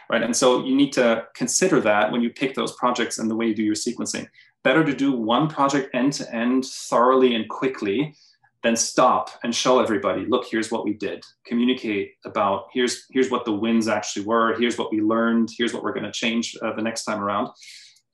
Right? 0.10 0.24
And 0.24 0.36
so 0.36 0.66
you 0.66 0.76
need 0.76 0.92
to 0.94 1.26
consider 1.36 1.80
that 1.82 2.12
when 2.12 2.22
you 2.22 2.30
pick 2.30 2.54
those 2.54 2.74
projects 2.74 3.18
and 3.18 3.30
the 3.30 3.36
way 3.36 3.48
you 3.48 3.56
do 3.56 3.64
your 3.64 3.76
sequencing 3.76 4.28
better 4.64 4.84
to 4.84 4.94
do 4.94 5.12
one 5.12 5.48
project 5.48 5.94
end 5.94 6.14
to 6.14 6.36
end 6.36 6.66
thoroughly 6.66 7.36
and 7.36 7.48
quickly 7.50 8.16
than 8.64 8.76
stop 8.76 9.32
and 9.44 9.56
show 9.56 9.80
everybody 9.80 10.26
look 10.26 10.46
here's 10.46 10.72
what 10.72 10.86
we 10.86 10.94
did. 10.94 11.24
Communicate 11.46 12.12
about 12.26 12.68
here's 12.74 13.06
here's 13.12 13.32
what 13.32 13.46
the 13.46 13.52
wins 13.52 13.88
actually 13.88 14.26
were. 14.26 14.58
Here's 14.60 14.78
what 14.78 14.92
we 14.92 15.02
learned. 15.02 15.50
Here's 15.58 15.74
what 15.74 15.84
we're 15.84 15.94
going 15.94 16.06
to 16.06 16.12
change 16.12 16.56
uh, 16.62 16.74
the 16.76 16.82
next 16.82 17.04
time 17.06 17.20
around. 17.22 17.50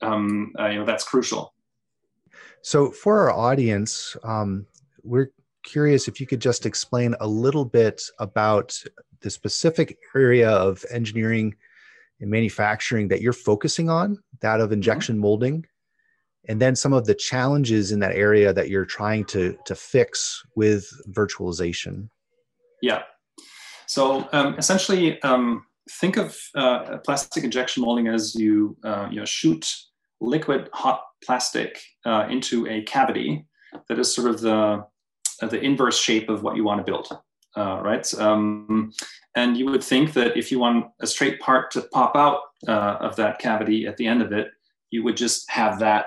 Um, 0.01 0.54
uh, 0.60 0.68
you 0.68 0.80
know 0.80 0.86
that's 0.86 1.04
crucial. 1.04 1.54
So 2.62 2.92
for 2.92 3.20
our 3.20 3.32
audience 3.32 4.16
um, 4.24 4.66
we're 5.04 5.32
curious 5.63 6.08
if 6.08 6.22
you 6.22 6.27
could 6.27 6.39
just 6.39 6.66
explain 6.66 7.13
a 7.20 7.27
little 7.27 7.66
bit 7.66 8.01
about 8.20 8.82
the 9.22 9.30
specific 9.30 9.98
area 10.16 10.50
of 10.50 10.86
engineering 10.92 11.56
and 12.22 12.30
manufacturing 12.30 13.08
that 13.10 13.22
you're 13.22 13.34
focusing 13.34 13.89
on 13.89 14.18
that 14.42 14.60
of 14.60 14.68
mm-hmm. 14.68 14.75
injection 14.75 15.18
molding 15.18 15.66
and 16.48 16.62
then 16.62 16.75
some 16.75 16.94
of 16.94 17.06
the 17.06 17.13
challenges 17.13 17.92
in 17.92 18.00
that 18.00 18.16
area 18.16 18.54
that 18.54 18.70
you're 18.70 18.86
trying 18.86 19.25
to 19.25 19.58
to 19.66 19.75
fix 19.75 20.44
with 20.56 20.89
virtualization? 21.10 22.10
Yeah. 22.82 23.04
So 23.88 24.27
um, 24.34 24.56
essentially 24.58 25.22
um, 25.22 25.66
think 25.89 26.18
of 26.18 26.38
uh, 26.56 26.98
plastic 27.06 27.44
injection 27.44 27.84
molding 27.84 28.08
as 28.08 28.36
you 28.36 28.77
uh, 28.84 29.08
you 29.10 29.20
know 29.20 29.25
shoot 29.25 29.68
liquid 30.20 30.70
hot 30.74 31.01
plastic 31.24 31.80
uh, 32.06 32.27
into 32.30 32.68
a 32.68 32.82
cavity 32.84 33.46
that 33.88 34.00
is 34.00 34.13
sort 34.13 34.30
of 34.30 34.42
the 34.42 34.86
uh, 35.42 35.48
the 35.48 35.62
inverse 35.62 36.00
shape 36.00 36.30
of 36.30 36.44
what 36.44 36.56
you 36.56 36.63
want 36.63 36.80
to 36.80 36.84
build 36.84 37.08
uh, 37.56 37.82
right? 37.82 38.13
Um, 38.16 38.92
and 39.36 39.58
you 39.58 39.66
would 39.66 39.84
think 39.84 40.13
that 40.13 40.38
if 40.38 40.51
you 40.51 40.60
want 40.60 40.88
a 41.01 41.08
straight 41.08 41.39
part 41.39 41.72
to 41.72 41.82
pop 41.82 42.16
out 42.16 42.42
uh, 42.68 42.98
of 43.00 43.16
that 43.16 43.39
cavity 43.39 43.88
at 43.88 43.98
the 43.98 44.08
end 44.08 44.22
of 44.22 44.32
it 44.32 44.48
you 44.89 45.04
would 45.04 45.18
just 45.18 45.50
have 45.50 45.80
that 45.80 46.06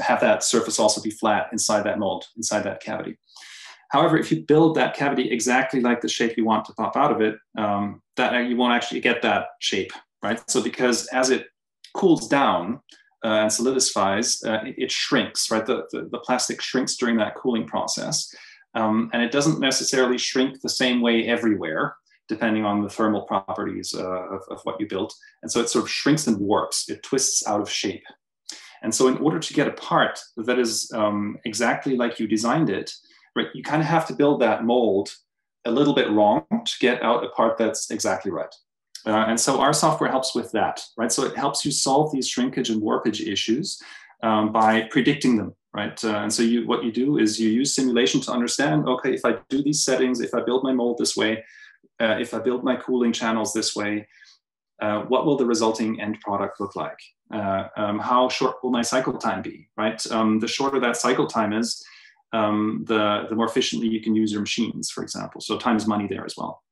have 0.00 0.20
that 0.20 0.42
surface 0.42 0.78
also 0.78 1.00
be 1.00 1.10
flat 1.10 1.48
inside 1.52 1.84
that 1.84 1.98
mold, 1.98 2.24
inside 2.36 2.62
that 2.62 2.82
cavity. 2.82 3.18
However, 3.90 4.18
if 4.18 4.32
you 4.32 4.42
build 4.42 4.76
that 4.76 4.96
cavity 4.96 5.30
exactly 5.30 5.80
like 5.80 6.00
the 6.00 6.08
shape 6.08 6.36
you 6.36 6.44
want 6.44 6.64
to 6.64 6.72
pop 6.74 6.96
out 6.96 7.12
of 7.12 7.20
it, 7.20 7.36
um, 7.56 8.02
that 8.16 8.34
uh, 8.34 8.38
you 8.38 8.56
won't 8.56 8.72
actually 8.72 9.00
get 9.00 9.22
that 9.22 9.46
shape, 9.60 9.92
right? 10.22 10.42
So 10.50 10.62
because 10.62 11.06
as 11.08 11.30
it 11.30 11.46
cools 11.94 12.26
down 12.26 12.80
uh, 13.24 13.42
and 13.42 13.52
solidifies, 13.52 14.42
uh, 14.44 14.58
it, 14.64 14.74
it, 14.78 14.90
shrinks, 14.90 15.50
right? 15.50 15.64
The, 15.64 15.84
the, 15.92 16.08
the, 16.10 16.18
plastic 16.18 16.60
shrinks 16.60 16.96
during 16.96 17.16
that 17.18 17.36
cooling 17.36 17.66
process. 17.66 18.34
Um, 18.74 19.10
and 19.12 19.22
it 19.22 19.30
doesn't 19.30 19.60
necessarily 19.60 20.18
shrink 20.18 20.60
the 20.60 20.68
same 20.68 21.00
way 21.00 21.28
everywhere, 21.28 21.94
depending 22.28 22.64
on 22.64 22.82
the 22.82 22.90
thermal 22.90 23.22
properties 23.22 23.94
uh, 23.94 24.26
of, 24.28 24.42
of 24.50 24.60
what 24.64 24.80
you 24.80 24.88
built. 24.88 25.14
And 25.42 25.52
so 25.52 25.60
it 25.60 25.68
sort 25.68 25.84
of 25.84 25.90
shrinks 25.90 26.26
and 26.26 26.38
warps, 26.38 26.90
it 26.90 27.02
twists 27.04 27.46
out 27.46 27.60
of 27.60 27.70
shape. 27.70 28.02
And 28.84 28.94
so, 28.94 29.08
in 29.08 29.16
order 29.16 29.38
to 29.38 29.54
get 29.54 29.66
a 29.66 29.72
part 29.72 30.20
that 30.36 30.58
is 30.58 30.92
um, 30.92 31.38
exactly 31.46 31.96
like 31.96 32.20
you 32.20 32.28
designed 32.28 32.68
it, 32.68 32.92
right, 33.34 33.48
you 33.54 33.62
kind 33.62 33.80
of 33.80 33.88
have 33.88 34.06
to 34.08 34.14
build 34.14 34.42
that 34.42 34.64
mold 34.64 35.12
a 35.64 35.70
little 35.70 35.94
bit 35.94 36.10
wrong 36.10 36.44
to 36.50 36.72
get 36.80 37.02
out 37.02 37.24
a 37.24 37.30
part 37.30 37.56
that's 37.56 37.90
exactly 37.90 38.30
right. 38.30 38.54
Uh, 39.06 39.24
and 39.26 39.40
so, 39.40 39.58
our 39.58 39.72
software 39.72 40.10
helps 40.10 40.34
with 40.34 40.52
that, 40.52 40.84
right? 40.98 41.10
So, 41.10 41.24
it 41.24 41.34
helps 41.34 41.64
you 41.64 41.70
solve 41.72 42.12
these 42.12 42.28
shrinkage 42.28 42.68
and 42.68 42.82
warpage 42.82 43.26
issues 43.26 43.80
um, 44.22 44.52
by 44.52 44.82
predicting 44.90 45.38
them, 45.38 45.54
right? 45.72 46.04
Uh, 46.04 46.18
and 46.18 46.32
so, 46.32 46.42
you 46.42 46.66
what 46.66 46.84
you 46.84 46.92
do 46.92 47.16
is 47.16 47.40
you 47.40 47.48
use 47.48 47.74
simulation 47.74 48.20
to 48.20 48.32
understand, 48.32 48.86
okay, 48.86 49.14
if 49.14 49.24
I 49.24 49.38
do 49.48 49.62
these 49.62 49.82
settings, 49.82 50.20
if 50.20 50.34
I 50.34 50.42
build 50.42 50.62
my 50.62 50.74
mold 50.74 50.98
this 50.98 51.16
way, 51.16 51.42
uh, 52.02 52.16
if 52.20 52.34
I 52.34 52.38
build 52.38 52.62
my 52.62 52.76
cooling 52.76 53.14
channels 53.14 53.54
this 53.54 53.74
way, 53.74 54.06
uh, 54.82 55.02
what 55.02 55.24
will 55.24 55.38
the 55.38 55.46
resulting 55.46 56.02
end 56.02 56.20
product 56.20 56.60
look 56.60 56.76
like? 56.76 56.98
Uh, 57.32 57.68
um, 57.76 57.98
how 57.98 58.28
short 58.28 58.62
will 58.62 58.70
my 58.70 58.82
cycle 58.82 59.14
time 59.14 59.42
be, 59.42 59.68
right? 59.76 60.04
Um, 60.10 60.38
the 60.40 60.48
shorter 60.48 60.78
that 60.80 60.96
cycle 60.96 61.26
time 61.26 61.52
is, 61.52 61.84
um, 62.32 62.84
the, 62.86 63.26
the 63.28 63.34
more 63.34 63.46
efficiently 63.46 63.88
you 63.88 64.00
can 64.00 64.14
use 64.14 64.30
your 64.30 64.40
machines, 64.40 64.90
for 64.90 65.02
example. 65.02 65.40
So 65.40 65.56
time 65.56 65.76
is 65.76 65.86
money 65.86 66.06
there 66.06 66.24
as 66.24 66.36
well. 66.36 66.62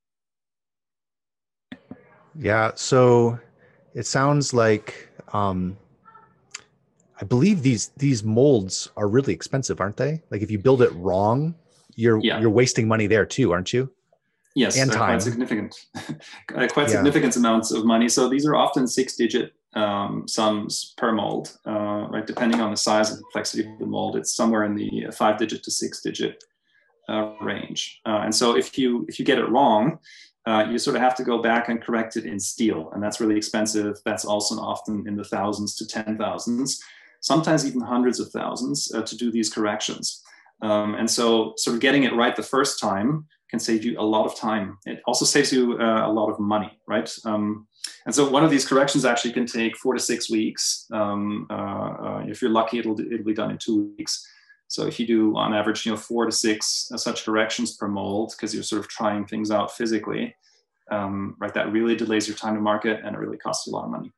Yeah, 2.39 2.73
so 2.75 3.39
it 3.95 4.07
sounds 4.07 4.55
like 4.55 5.09
um, 5.33 5.77
I 7.21 7.25
believe 7.25 7.63
these 7.63 7.89
these 7.97 8.25
molds 8.25 8.91
are 8.97 9.09
really 9.09 9.33
expensive, 9.33 9.81
aren't 9.81 9.97
they? 9.97 10.23
Like 10.31 10.43
if 10.43 10.51
you 10.51 10.59
build 10.59 10.83
it 10.83 10.93
wrong, 10.95 11.55
you're 11.95 12.19
yeah. 12.21 12.41
you're 12.41 12.51
wasting 12.51 12.89
money 12.89 13.07
there 13.07 13.27
too, 13.27 13.53
aren't 13.53 13.73
you? 13.73 13.91
Yes, 14.55 14.79
and 14.79 14.91
time. 14.91 15.19
quite 15.19 15.23
significant, 15.23 15.87
quite 16.49 16.77
yeah. 16.77 16.87
significant 16.89 17.37
amounts 17.37 17.71
of 17.71 17.87
money. 17.87 18.09
So 18.09 18.29
these 18.29 18.45
are 18.45 18.55
often 18.55 18.87
six-digit 18.87 19.55
um, 19.75 20.27
sums 20.29 20.95
per 20.97 21.13
mold, 21.13 21.57
uh, 21.67 22.07
right? 22.11 22.27
Depending 22.27 22.61
on 22.61 22.71
the 22.71 22.77
size 22.77 23.11
and 23.11 23.19
complexity 23.21 23.69
of 23.69 23.79
the 23.79 23.87
mold, 23.87 24.17
it's 24.17 24.35
somewhere 24.35 24.65
in 24.65 24.75
the 24.75 25.07
five-digit 25.13 25.63
to 25.63 25.71
six-digit 25.71 26.43
uh, 27.09 27.35
range. 27.41 28.01
Uh, 28.07 28.21
and 28.25 28.35
so 28.35 28.57
if 28.57 28.79
you 28.79 29.05
if 29.09 29.19
you 29.19 29.25
get 29.25 29.39
it 29.39 29.49
wrong, 29.49 29.99
uh, 30.47 30.67
you 30.71 30.79
sort 30.79 30.97
of 30.97 31.03
have 31.03 31.15
to 31.17 31.25
go 31.25 31.41
back 31.41 31.69
and 31.69 31.83
correct 31.83 32.17
it 32.17 32.27
in 32.27 32.39
steel, 32.39 32.91
and 32.93 33.03
that's 33.03 33.21
really 33.21 33.37
expensive. 33.37 33.99
That's 34.05 34.25
also 34.25 34.57
often 34.57 35.07
in 35.07 35.17
the 35.17 35.25
thousands 35.25 35.75
to 35.77 35.87
ten 35.87 36.19
thousands, 36.19 36.81
sometimes 37.21 37.67
even 37.67 37.81
hundreds 37.81 38.21
of 38.21 38.31
thousands 38.31 38.93
uh, 38.95 39.03
to 39.03 39.17
do 39.17 39.31
these 39.31 39.51
corrections. 39.51 40.23
Um, 40.63 40.95
and 40.95 41.11
so, 41.11 41.55
sort 41.57 41.75
of 41.75 41.81
getting 41.81 42.05
it 42.05 42.15
right 42.15 42.37
the 42.37 42.43
first 42.43 42.79
time 42.79 43.27
can 43.51 43.59
save 43.59 43.85
you 43.85 43.99
a 43.99 44.03
lot 44.03 44.27
of 44.27 44.35
time. 44.35 44.79
It 44.87 45.01
also 45.07 45.25
saves 45.25 45.53
you 45.53 45.79
uh, 45.79 46.07
a 46.07 46.13
lot 46.13 46.31
of 46.31 46.39
money, 46.39 46.81
right? 46.87 47.11
Um, 47.25 47.67
and 48.07 48.15
so 48.15 48.29
one 48.29 48.45
of 48.45 48.51
these 48.51 48.67
corrections 48.67 49.05
actually 49.05 49.33
can 49.33 49.47
take 49.47 49.77
four 49.77 49.95
to 49.95 50.01
six 50.01 50.31
weeks. 50.31 50.87
Um, 50.93 51.47
uh, 51.51 51.55
uh, 51.55 52.25
if 52.27 52.43
you're 52.43 52.51
lucky, 52.51 52.79
it'll 52.79 52.99
it'll 52.99 53.25
be 53.25 53.35
done 53.35 53.51
in 53.51 53.59
two 53.59 53.95
weeks. 53.97 54.27
So 54.69 54.87
if 54.87 54.99
you 54.99 55.07
do 55.07 55.37
on 55.37 55.55
average, 55.55 55.85
you 55.85 55.93
know, 55.93 55.99
four 55.99 56.25
to 56.25 56.33
six 56.33 56.91
uh, 56.93 56.97
such 56.97 57.25
corrections 57.25 57.77
per 57.77 57.89
mold, 57.89 58.35
because 58.37 58.55
you're 58.55 58.63
sort 58.63 58.81
of 58.81 58.89
trying 58.89 59.27
things 59.27 59.51
out 59.51 59.71
physically, 59.73 60.35
um, 60.91 61.37
right? 61.39 61.53
That 61.55 61.73
really 61.73 61.95
delays 61.95 62.27
your 62.27 62.37
time 62.37 62.55
to 62.55 62.61
market, 62.61 63.01
and 63.05 63.15
it 63.15 63.19
really 63.19 63.39
costs 63.39 63.67
you 63.67 63.73
a 63.73 63.75
lot 63.75 63.85
of 63.85 63.91
money. 63.91 64.13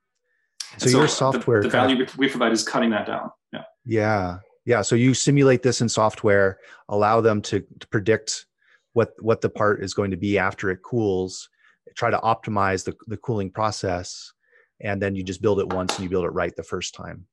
So, 0.78 0.88
so, 0.88 0.99
your 0.99 1.09
software, 1.09 1.61
the, 1.61 1.68
the 1.68 1.73
value 1.73 2.06
we 2.16 2.28
provide 2.28 2.52
is 2.52 2.66
cutting 2.66 2.90
that 2.90 3.06
down. 3.06 3.30
Yeah. 3.52 3.62
Yeah. 3.85 4.38
Yeah. 4.64 4.83
So 4.83 4.97
you 4.97 5.12
simulate 5.14 5.62
this 5.62 5.80
in 5.80 5.88
software, 5.88 6.59
allow 6.88 7.21
them 7.21 7.42
to, 7.42 7.61
to 7.80 7.88
predict 7.88 8.47
what 8.94 9.12
what 9.21 9.40
the 9.40 9.50
part 9.50 9.85
is 9.85 9.92
going 9.92 10.11
to 10.11 10.16
be 10.16 10.38
after 10.38 10.71
it 10.71 10.83
cools 10.83 11.49
try 11.95 12.11
to 12.11 12.19
optimize 12.19 12.85
the, 12.85 12.95
the 13.07 13.17
cooling 13.17 13.51
process 13.51 14.33
and 14.81 15.01
then 15.01 15.15
you 15.15 15.23
just 15.23 15.43
build 15.43 15.61
it 15.61 15.73
once 15.73 15.95
and 15.95 16.05
you 16.05 16.11
build 16.11 16.25
it 16.25 16.31
right 16.31 16.55
the 16.57 16.63
first 16.63 16.95
time 16.95 17.27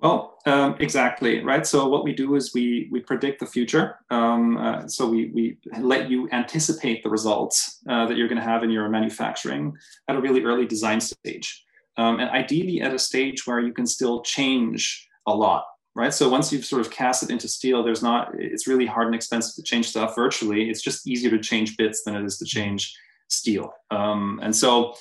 well 0.00 0.38
um, 0.46 0.76
exactly 0.78 1.42
right 1.44 1.66
so 1.66 1.88
what 1.88 2.04
we 2.04 2.12
do 2.12 2.34
is 2.34 2.54
we 2.54 2.88
we 2.92 3.00
predict 3.00 3.40
the 3.40 3.46
future 3.46 3.96
um, 4.10 4.56
uh, 4.56 4.86
so 4.86 5.08
we 5.08 5.30
we 5.34 5.58
let 5.80 6.10
you 6.10 6.28
anticipate 6.32 7.02
the 7.02 7.10
results 7.10 7.80
uh, 7.88 8.06
that 8.06 8.16
you're 8.16 8.28
going 8.28 8.40
to 8.40 8.44
have 8.44 8.62
in 8.62 8.70
your 8.70 8.88
manufacturing 8.88 9.76
at 10.08 10.16
a 10.16 10.20
really 10.20 10.42
early 10.44 10.66
design 10.66 11.00
stage 11.00 11.64
um, 11.96 12.20
and 12.20 12.30
ideally 12.30 12.80
at 12.80 12.94
a 12.94 12.98
stage 12.98 13.46
where 13.46 13.60
you 13.60 13.72
can 13.72 13.86
still 13.86 14.22
change 14.22 15.08
a 15.26 15.34
lot 15.34 15.64
right? 15.98 16.14
So 16.14 16.28
once 16.28 16.52
you've 16.52 16.64
sort 16.64 16.80
of 16.80 16.92
cast 16.92 17.24
it 17.24 17.30
into 17.30 17.48
steel, 17.48 17.82
there's 17.82 18.04
not, 18.04 18.30
it's 18.38 18.68
really 18.68 18.86
hard 18.86 19.06
and 19.06 19.16
expensive 19.16 19.56
to 19.56 19.62
change 19.62 19.88
stuff 19.88 20.14
virtually. 20.14 20.70
It's 20.70 20.80
just 20.80 21.08
easier 21.08 21.30
to 21.30 21.40
change 21.40 21.76
bits 21.76 22.04
than 22.04 22.14
it 22.14 22.24
is 22.24 22.38
to 22.38 22.44
change 22.44 22.94
steel. 23.28 23.72
Um, 23.90 24.40
and 24.42 24.54
so, 24.54 24.94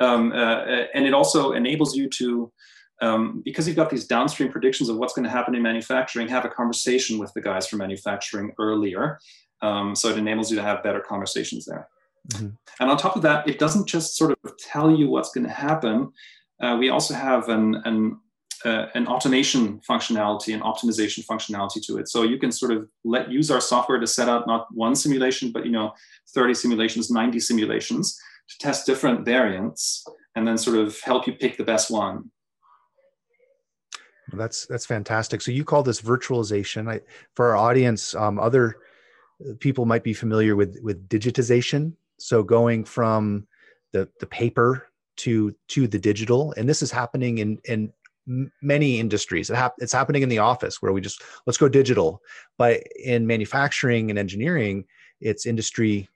um, 0.00 0.32
uh, 0.32 0.64
and 0.94 1.06
it 1.06 1.14
also 1.14 1.52
enables 1.52 1.96
you 1.96 2.08
to, 2.08 2.52
um, 3.00 3.42
because 3.44 3.66
you've 3.66 3.76
got 3.76 3.90
these 3.90 4.06
downstream 4.06 4.50
predictions 4.50 4.88
of 4.88 4.96
what's 4.96 5.12
going 5.12 5.24
to 5.24 5.30
happen 5.30 5.54
in 5.54 5.62
manufacturing, 5.62 6.28
have 6.28 6.44
a 6.44 6.48
conversation 6.48 7.18
with 7.18 7.32
the 7.34 7.40
guys 7.40 7.66
from 7.66 7.80
manufacturing 7.80 8.52
earlier. 8.58 9.18
Um, 9.60 9.94
so 9.94 10.08
it 10.08 10.18
enables 10.18 10.50
you 10.50 10.56
to 10.56 10.62
have 10.62 10.82
better 10.82 11.00
conversations 11.00 11.64
there. 11.64 11.88
Mm-hmm. 12.32 12.48
And 12.80 12.90
on 12.90 12.96
top 12.96 13.16
of 13.16 13.22
that, 13.22 13.48
it 13.48 13.58
doesn't 13.58 13.86
just 13.86 14.16
sort 14.16 14.36
of 14.44 14.56
tell 14.58 14.90
you 14.90 15.08
what's 15.08 15.32
going 15.32 15.46
to 15.46 15.52
happen. 15.52 16.12
Uh, 16.60 16.76
we 16.78 16.88
also 16.90 17.14
have 17.14 17.48
an, 17.48 17.82
an 17.84 18.18
uh, 18.64 18.86
an 18.94 19.06
automation 19.06 19.80
functionality 19.80 20.54
and 20.54 20.62
optimization 20.62 21.24
functionality 21.26 21.84
to 21.86 21.98
it. 21.98 22.08
So 22.08 22.22
you 22.22 22.38
can 22.38 22.52
sort 22.52 22.72
of 22.72 22.88
let 23.04 23.30
use 23.30 23.50
our 23.50 23.60
software 23.60 23.98
to 23.98 24.06
set 24.06 24.28
up 24.28 24.46
not 24.46 24.66
one 24.72 24.94
simulation, 24.94 25.52
but 25.52 25.64
you 25.64 25.72
know, 25.72 25.92
30 26.34 26.54
simulations, 26.54 27.10
90 27.10 27.40
simulations 27.40 28.18
to 28.48 28.58
test 28.58 28.86
different 28.86 29.24
variants 29.24 30.04
and 30.34 30.46
then 30.46 30.56
sort 30.58 30.76
of 30.76 30.98
help 31.00 31.26
you 31.26 31.32
pick 31.32 31.56
the 31.56 31.64
best 31.64 31.90
one. 31.90 32.30
Well, 34.30 34.38
that's 34.38 34.66
that's 34.66 34.86
fantastic. 34.86 35.42
So 35.42 35.50
you 35.50 35.64
call 35.64 35.82
this 35.82 36.00
virtualization. 36.00 36.90
I, 36.90 37.00
for 37.34 37.50
our 37.50 37.56
audience, 37.56 38.14
um, 38.14 38.38
other 38.38 38.76
people 39.58 39.84
might 39.84 40.04
be 40.04 40.14
familiar 40.14 40.56
with 40.56 40.78
with 40.82 41.08
digitization. 41.08 41.92
So 42.18 42.42
going 42.42 42.84
from 42.84 43.46
the 43.92 44.08
the 44.20 44.26
paper 44.26 44.88
to 45.16 45.54
to 45.68 45.86
the 45.86 45.98
digital, 45.98 46.54
and 46.56 46.68
this 46.68 46.82
is 46.82 46.90
happening 46.90 47.38
in 47.38 47.58
in 47.64 47.92
m- 48.28 48.52
many 48.62 48.98
industries. 48.98 49.50
It 49.50 49.56
hap- 49.56 49.74
it's 49.78 49.92
happening 49.92 50.22
in 50.22 50.28
the 50.28 50.38
office 50.38 50.80
where 50.80 50.92
we 50.92 51.00
just 51.00 51.22
let's 51.46 51.58
go 51.58 51.68
digital. 51.68 52.20
But 52.58 52.82
in 53.02 53.26
manufacturing 53.26 54.10
and 54.10 54.18
engineering, 54.18 54.84
it's 55.20 55.46
industry 55.46 56.08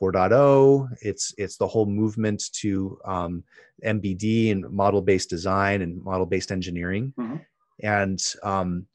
4.0. 0.00 0.88
It's 1.00 1.34
it's 1.38 1.56
the 1.56 1.66
whole 1.66 1.86
movement 1.86 2.44
to 2.54 2.98
um, 3.04 3.44
MBD 3.84 4.52
and 4.52 4.68
model 4.70 5.02
based 5.02 5.30
design 5.30 5.82
and 5.82 6.02
model 6.02 6.26
based 6.26 6.52
engineering, 6.52 7.12
mm-hmm. 7.18 7.36
and 7.82 8.20
um, 8.42 8.86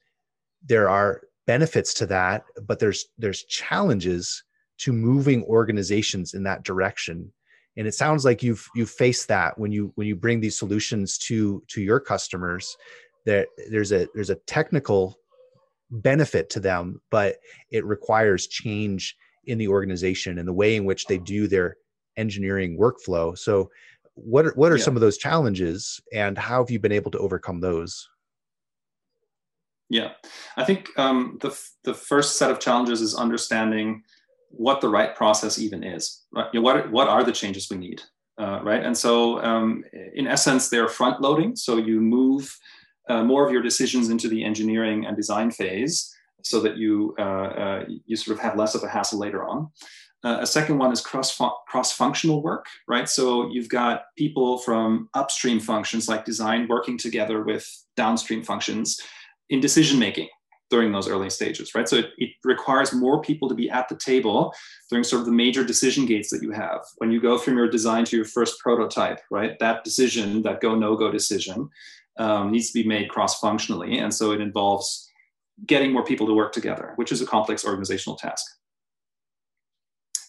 there 0.65 0.89
are 0.89 1.22
benefits 1.46 1.93
to 1.96 2.05
that, 2.08 2.46
but 2.65 2.79
there's 2.79 3.05
there's 3.17 3.43
challenges 3.43 4.43
to 4.79 4.93
moving 4.93 5.43
organizations 5.43 6.34
in 6.34 6.43
that 6.43 6.63
direction 6.63 7.32
and 7.77 7.87
it 7.87 7.93
sounds 7.93 8.25
like 8.25 8.43
you've 8.43 8.67
you've 8.75 8.89
faced 8.89 9.27
that 9.27 9.57
when 9.57 9.71
you 9.71 9.91
when 9.95 10.07
you 10.07 10.15
bring 10.15 10.39
these 10.39 10.57
solutions 10.57 11.17
to 11.17 11.63
to 11.67 11.81
your 11.81 11.99
customers 11.99 12.75
that 13.25 13.47
there's 13.69 13.91
a 13.91 14.07
there's 14.13 14.29
a 14.29 14.35
technical 14.47 15.17
benefit 15.89 16.49
to 16.49 16.59
them 16.59 17.01
but 17.11 17.37
it 17.71 17.85
requires 17.85 18.47
change 18.47 19.15
in 19.45 19.57
the 19.57 19.67
organization 19.67 20.39
and 20.39 20.47
the 20.47 20.53
way 20.53 20.75
in 20.75 20.85
which 20.85 21.05
they 21.05 21.17
do 21.17 21.47
their 21.47 21.77
engineering 22.17 22.77
workflow. 22.77 23.37
So 23.37 23.69
what 24.15 24.45
are, 24.45 24.53
what 24.53 24.71
are 24.71 24.77
yeah. 24.77 24.83
some 24.83 24.95
of 24.95 25.01
those 25.01 25.17
challenges 25.17 25.99
and 26.13 26.37
how 26.37 26.61
have 26.61 26.71
you 26.71 26.79
been 26.79 26.91
able 26.91 27.11
to 27.11 27.19
overcome 27.19 27.59
those? 27.59 28.07
Yeah. 29.89 30.11
I 30.57 30.63
think 30.63 30.89
um, 30.97 31.37
the, 31.41 31.57
the 31.83 31.93
first 31.93 32.37
set 32.37 32.51
of 32.51 32.59
challenges 32.59 33.01
is 33.01 33.15
understanding 33.15 34.03
what 34.55 34.81
the 34.81 34.89
right 34.89 35.15
process 35.15 35.60
even 35.60 35.83
is. 35.83 36.24
Right? 36.31 36.48
You 36.53 36.60
know, 36.60 36.63
what, 36.63 36.91
what 36.91 37.07
are 37.07 37.24
the 37.24 37.31
changes 37.31 37.69
we 37.69 37.77
need? 37.77 38.01
Uh, 38.39 38.60
right. 38.63 38.83
And 38.83 38.98
so, 38.98 39.43
um, 39.43 39.83
in 40.15 40.27
essence, 40.27 40.69
they're 40.69 40.88
front 40.88 41.22
loading. 41.22 41.55
So 41.55 41.77
you 41.77 42.01
move 42.01 42.55
uh, 43.10 43.24
more 43.24 43.45
of 43.45 43.51
your 43.51 43.62
decisions 43.62 44.10
into 44.10 44.27
the 44.27 44.43
engineering 44.43 45.05
and 45.05 45.15
design 45.15 45.51
phase 45.51 46.12
so 46.43 46.60
that 46.62 46.77
you, 46.77 47.15
uh, 47.19 47.22
uh 47.22 47.86
you 48.05 48.15
sort 48.15 48.38
of 48.38 48.43
have 48.43 48.57
less 48.57 48.75
of 48.75 48.83
a 48.83 48.88
hassle 48.88 49.19
later 49.19 49.48
on. 49.48 49.69
Uh, 50.25 50.38
a 50.39 50.48
second 50.48 50.77
one 50.77 50.91
is 50.91 51.01
cross 51.01 51.38
cross 51.67 51.91
functional 51.91 52.41
work, 52.41 52.65
right? 52.88 53.10
So 53.10 53.50
you've 53.51 53.67
got 53.67 54.03
people 54.17 54.57
from 54.60 55.10
upstream 55.13 55.60
functions 55.60 56.07
like 56.07 56.24
design 56.24 56.67
working 56.69 56.98
together 56.98 57.43
with 57.43 57.67
downstream 57.98 58.41
functions 58.41 59.01
in 59.50 59.60
decision 59.60 60.00
making, 60.00 60.29
during 60.73 60.91
those 60.91 61.07
early 61.07 61.29
stages, 61.29 61.75
right? 61.75 61.87
So 61.87 61.97
it, 61.97 62.07
it, 62.17 62.31
requires 62.43 62.93
more 62.93 63.21
people 63.21 63.47
to 63.47 63.53
be 63.53 63.69
at 63.69 63.87
the 63.89 63.95
table 63.95 64.51
during 64.89 65.03
sort 65.03 65.19
of 65.19 65.27
the 65.27 65.31
major 65.31 65.63
decision 65.63 66.07
gates 66.07 66.31
that 66.31 66.41
you 66.41 66.49
have. 66.49 66.79
When 66.97 67.11
you 67.11 67.21
go 67.21 67.37
from 67.37 67.55
your 67.55 67.69
design 67.69 68.05
to 68.05 68.15
your 68.15 68.25
first 68.25 68.59
prototype, 68.59 69.19
right? 69.29 69.51
That 69.59 69.83
decision, 69.83 70.41
that 70.41 70.61
go 70.61 70.73
no 70.73 70.95
go 70.95 71.11
decision, 71.11 71.69
um, 72.17 72.51
needs 72.51 72.71
to 72.71 72.81
be 72.81 72.89
made 72.89 73.07
cross 73.07 73.39
functionally, 73.39 73.99
and 73.99 74.11
so 74.11 74.31
it 74.31 74.41
involves 74.41 75.07
getting 75.67 75.93
more 75.93 76.03
people 76.03 76.25
to 76.25 76.33
work 76.33 76.53
together, 76.53 76.93
which 76.95 77.11
is 77.11 77.21
a 77.21 77.27
complex 77.27 77.63
organizational 77.63 78.17
task. 78.17 78.43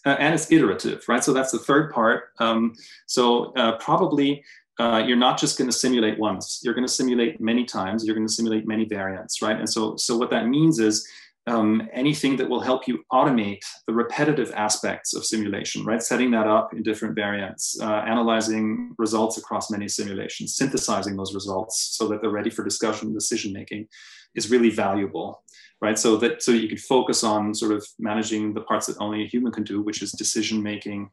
Uh, 0.04 0.16
and 0.18 0.34
it's 0.34 0.52
iterative, 0.52 1.02
right? 1.08 1.24
So 1.24 1.32
that's 1.32 1.52
the 1.52 1.58
third 1.58 1.90
part. 1.90 2.24
Um, 2.38 2.74
so 3.06 3.54
uh, 3.54 3.78
probably 3.78 4.44
uh, 4.78 5.02
you're 5.06 5.16
not 5.16 5.38
just 5.38 5.56
going 5.56 5.70
to 5.70 5.76
simulate 5.76 6.18
once. 6.18 6.60
You're 6.62 6.74
going 6.74 6.86
to 6.86 6.92
simulate 6.92 7.40
many 7.40 7.64
times. 7.64 8.04
You're 8.04 8.16
going 8.16 8.26
to 8.26 8.32
simulate 8.32 8.66
many 8.66 8.84
variants, 8.84 9.40
right? 9.40 9.56
And 9.56 9.68
so, 9.68 9.96
so 9.96 10.16
what 10.16 10.30
that 10.30 10.48
means 10.48 10.80
is 10.80 11.06
um, 11.46 11.88
anything 11.92 12.36
that 12.36 12.48
will 12.48 12.60
help 12.60 12.88
you 12.88 13.04
automate 13.12 13.64
the 13.86 13.92
repetitive 13.92 14.50
aspects 14.56 15.14
of 15.14 15.24
simulation, 15.24 15.84
right? 15.84 16.02
Setting 16.02 16.30
that 16.30 16.46
up 16.46 16.72
in 16.72 16.82
different 16.82 17.14
variants, 17.14 17.78
uh, 17.80 18.02
analyzing 18.06 18.94
results 18.98 19.36
across 19.36 19.70
many 19.70 19.86
simulations, 19.86 20.56
synthesizing 20.56 21.16
those 21.16 21.34
results 21.34 21.96
so 21.96 22.08
that 22.08 22.22
they're 22.22 22.30
ready 22.30 22.50
for 22.50 22.64
discussion 22.64 23.08
and 23.08 23.16
decision 23.16 23.52
making 23.52 23.86
is 24.34 24.50
really 24.50 24.70
valuable, 24.70 25.43
right? 25.84 25.98
So 25.98 26.16
that 26.16 26.42
so 26.42 26.50
you 26.50 26.68
can 26.68 26.78
focus 26.78 27.22
on 27.22 27.54
sort 27.54 27.72
of 27.72 27.86
managing 27.98 28.54
the 28.54 28.62
parts 28.62 28.86
that 28.86 28.96
only 28.98 29.22
a 29.22 29.26
human 29.26 29.52
can 29.52 29.64
do, 29.64 29.82
which 29.82 30.00
is 30.02 30.12
decision 30.12 30.62
making, 30.62 31.10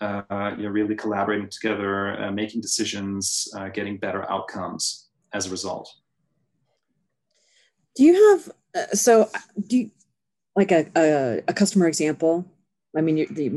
uh, 0.00 0.52
you 0.56 0.64
know, 0.64 0.70
really 0.70 0.96
collaborating 0.96 1.48
together, 1.50 2.20
uh, 2.20 2.32
making 2.32 2.62
decisions, 2.62 3.48
uh, 3.56 3.68
getting 3.68 3.98
better 3.98 4.22
outcomes 4.30 5.10
as 5.32 5.46
a 5.46 5.50
result. 5.50 5.86
Do 7.96 8.02
you 8.02 8.14
have 8.30 8.50
uh, 8.74 8.94
so 8.94 9.30
do 9.68 9.76
you 9.78 9.90
like 10.56 10.72
a, 10.72 10.86
a, 10.96 11.42
a 11.48 11.52
customer 11.52 11.86
example? 11.86 12.46
I 12.96 13.00
mean, 13.00 13.16
you, 13.18 13.26
the, 13.26 13.50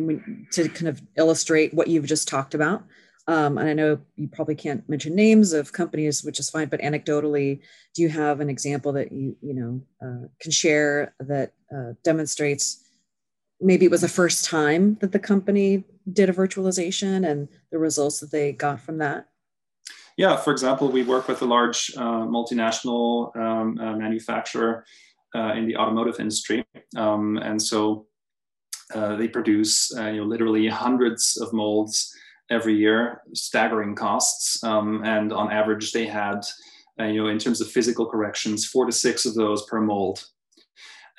to 0.53 0.67
kind 0.69 0.87
of 0.87 1.01
illustrate 1.15 1.73
what 1.73 1.87
you've 1.87 2.07
just 2.07 2.27
talked 2.27 2.55
about. 2.55 2.83
Um, 3.29 3.57
and 3.57 3.69
I 3.69 3.73
know 3.73 3.99
you 4.15 4.27
probably 4.29 4.55
can't 4.55 4.87
mention 4.87 5.13
names 5.13 5.51
of 5.51 5.73
companies, 5.73 6.23
which 6.23 6.39
is 6.39 6.49
fine. 6.49 6.69
But 6.69 6.81
anecdotally, 6.81 7.59
do 7.93 8.01
you 8.01 8.09
have 8.09 8.39
an 8.39 8.49
example 8.49 8.93
that 8.93 9.11
you 9.11 9.35
you 9.41 9.53
know 9.53 9.81
uh, 10.01 10.27
can 10.39 10.51
share 10.51 11.13
that 11.19 11.53
uh, 11.75 11.93
demonstrates 12.03 12.83
maybe 13.59 13.85
it 13.85 13.91
was 13.91 14.01
the 14.01 14.07
first 14.07 14.45
time 14.45 14.97
that 15.01 15.11
the 15.11 15.19
company 15.19 15.83
did 16.13 16.29
a 16.29 16.33
virtualization 16.33 17.27
and 17.29 17.49
the 17.71 17.79
results 17.79 18.19
that 18.19 18.31
they 18.31 18.51
got 18.51 18.79
from 18.79 18.99
that? 18.99 19.27
Yeah, 20.15 20.35
for 20.35 20.51
example, 20.51 20.89
we 20.89 21.03
work 21.03 21.27
with 21.27 21.41
a 21.41 21.45
large 21.45 21.91
uh, 21.95 22.25
multinational 22.25 23.35
um, 23.35 23.77
uh, 23.79 23.95
manufacturer 23.95 24.85
uh, 25.35 25.53
in 25.53 25.67
the 25.67 25.75
automotive 25.75 26.19
industry, 26.19 26.65
um, 26.95 27.37
and 27.37 27.61
so 27.61 28.07
uh, 28.95 29.15
they 29.15 29.27
produce 29.27 29.95
uh, 29.97 30.07
you 30.07 30.21
know 30.21 30.23
literally 30.23 30.67
hundreds 30.67 31.37
of 31.37 31.53
molds 31.53 32.15
every 32.49 32.75
year, 32.75 33.21
staggering 33.33 33.95
costs, 33.95 34.63
um, 34.63 35.03
and 35.03 35.33
on 35.33 35.51
average 35.51 35.91
they 35.91 36.05
had 36.05 36.41
uh, 36.99 37.05
you 37.05 37.23
know 37.23 37.29
in 37.29 37.39
terms 37.39 37.61
of 37.61 37.69
physical 37.69 38.05
corrections, 38.05 38.65
four 38.65 38.85
to 38.85 38.91
six 38.91 39.25
of 39.25 39.35
those 39.35 39.65
per 39.65 39.81
mold. 39.81 40.25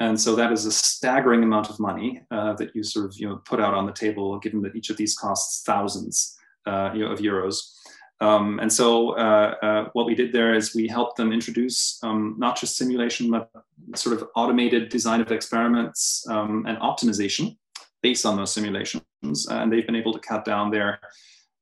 And 0.01 0.21
so 0.21 0.37
that 0.37 0.53
is 0.53 0.65
a 0.65 0.71
staggering 0.71 1.43
amount 1.43 1.71
of 1.71 1.81
money 1.81 2.23
uh, 2.31 2.53
that 2.55 2.75
you 2.75 2.83
sort 2.83 3.07
of 3.07 3.17
you 3.19 3.29
know 3.29 3.37
put 3.45 3.61
out 3.61 3.75
on 3.75 3.87
the 3.87 3.93
table, 3.93 4.39
given 4.39 4.63
that 4.63 4.77
each 4.77 4.91
of 4.91 4.97
these 4.97 5.17
costs 5.17 5.63
thousands 5.65 6.37
uh, 6.67 6.91
you 6.95 7.05
know, 7.05 7.11
of 7.11 7.19
euros. 7.19 7.75
Um, 8.21 8.59
and 8.59 8.73
so 8.73 9.11
uh, 9.11 9.55
uh 9.63 9.85
what 9.93 10.05
we 10.07 10.17
did 10.17 10.33
there 10.33 10.53
is 10.53 10.75
we 10.75 10.89
helped 10.89 11.17
them 11.17 11.33
introduce 11.33 12.01
um, 12.03 12.35
not 12.37 12.59
just 12.59 12.77
simulation, 12.77 13.31
but 13.31 13.51
sort 13.95 14.17
of 14.17 14.29
automated 14.35 14.89
design 14.89 15.21
of 15.21 15.31
experiments 15.31 16.27
um, 16.29 16.65
and 16.67 16.79
optimization 16.79 17.57
based 18.03 18.25
on 18.27 18.37
those 18.37 18.53
simulations. 18.53 19.03
And 19.49 19.73
they've 19.73 19.87
been 19.87 19.97
able 19.97 20.13
to 20.13 20.21
cut 20.21 20.45
down 20.45 20.71
their 20.71 21.01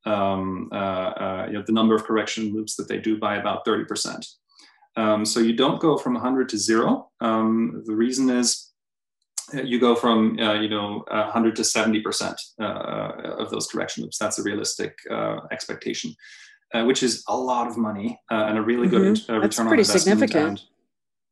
um, 0.04 0.68
uh, 0.72 0.76
uh, 0.76 1.46
you 1.48 1.54
know, 1.54 1.64
the 1.66 1.72
number 1.72 1.94
of 1.94 2.04
correction 2.04 2.54
loops 2.54 2.76
that 2.76 2.88
they 2.88 2.98
do 2.98 3.18
by 3.18 3.36
about 3.36 3.66
30%. 3.66 4.24
Um, 4.96 5.24
so 5.24 5.40
you 5.40 5.54
don't 5.54 5.80
go 5.80 5.98
from 5.98 6.14
100 6.14 6.48
to 6.50 6.58
zero. 6.58 7.10
Um, 7.20 7.82
the 7.84 7.94
reason 7.94 8.30
is 8.30 8.72
uh, 9.54 9.62
you 9.62 9.78
go 9.78 9.94
from 9.94 10.38
uh, 10.40 10.54
you 10.54 10.68
know 10.68 11.04
100 11.08 11.54
to 11.56 11.64
70 11.64 12.00
percent 12.00 12.40
uh, 12.60 13.12
of 13.38 13.50
those 13.50 13.66
correction 13.66 14.02
loops. 14.02 14.18
That's 14.18 14.38
a 14.38 14.42
realistic 14.42 14.96
uh, 15.10 15.40
expectation, 15.52 16.14
uh, 16.74 16.84
which 16.84 17.02
is 17.02 17.22
a 17.28 17.36
lot 17.36 17.68
of 17.68 17.76
money 17.76 18.18
uh, 18.30 18.46
and 18.48 18.58
a 18.58 18.62
really 18.62 18.88
mm-hmm. 18.88 18.96
good 18.96 19.28
return 19.28 19.40
That's 19.40 19.56
pretty 19.56 19.70
on 19.70 19.78
investment. 19.78 20.02
Significant. 20.02 20.48
And, 20.48 20.62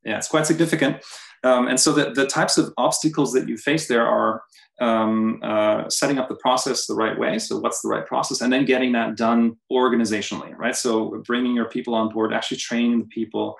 yeah, 0.05 0.17
it's 0.17 0.27
quite 0.27 0.45
significant. 0.45 1.03
Um, 1.43 1.67
and 1.67 1.79
so 1.79 1.91
the, 1.91 2.11
the 2.11 2.27
types 2.27 2.57
of 2.57 2.71
obstacles 2.77 3.33
that 3.33 3.49
you 3.49 3.57
face 3.57 3.87
there 3.87 4.05
are 4.05 4.43
um, 4.79 5.39
uh, 5.41 5.89
setting 5.89 6.17
up 6.17 6.27
the 6.27 6.35
process 6.35 6.85
the 6.85 6.95
right 6.95 7.17
way. 7.17 7.39
So, 7.39 7.57
what's 7.57 7.81
the 7.81 7.89
right 7.89 8.05
process? 8.05 8.41
And 8.41 8.51
then 8.51 8.65
getting 8.65 8.91
that 8.93 9.15
done 9.15 9.57
organizationally, 9.71 10.55
right? 10.57 10.75
So, 10.75 11.21
bringing 11.25 11.55
your 11.55 11.69
people 11.69 11.95
on 11.95 12.09
board, 12.09 12.33
actually 12.33 12.57
training 12.57 12.99
the 12.99 13.05
people, 13.05 13.57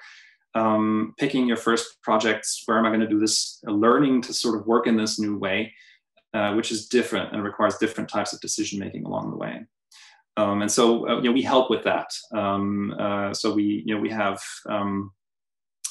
um, 0.56 1.14
picking 1.18 1.48
your 1.48 1.58
first 1.58 2.02
projects. 2.02 2.64
Where 2.66 2.78
am 2.78 2.86
I 2.86 2.90
going 2.90 3.02
to 3.02 3.08
do 3.08 3.20
this? 3.20 3.60
Learning 3.64 4.22
to 4.24 4.34
sort 4.34 4.60
of 4.60 4.66
work 4.66 4.88
in 4.88 4.98
this 4.98 5.20
new 5.20 5.38
way, 5.38 5.74
uh, 6.34 6.54
which 6.54 6.72
is 6.72 6.88
different 6.88 7.34
and 7.34 7.44
requires 7.44 7.78
different 7.78 8.10
types 8.10 8.34
of 8.34 8.42
decision 8.42 8.80
making 8.80 9.06
along 9.06 9.32
the 9.32 9.38
way. 9.38 9.62
Um, 10.38 10.62
and 10.62 10.72
so, 10.72 11.08
uh, 11.08 11.18
you 11.18 11.30
know, 11.30 11.32
we 11.32 11.42
help 11.42 11.70
with 11.70 11.84
that. 11.86 12.08
Um, 12.34 12.94
uh, 13.00 13.34
so 13.34 13.54
we, 13.54 13.84
you 13.86 13.96
know, 13.96 14.02
we 14.02 14.10
have 14.10 14.42
um, 14.68 15.12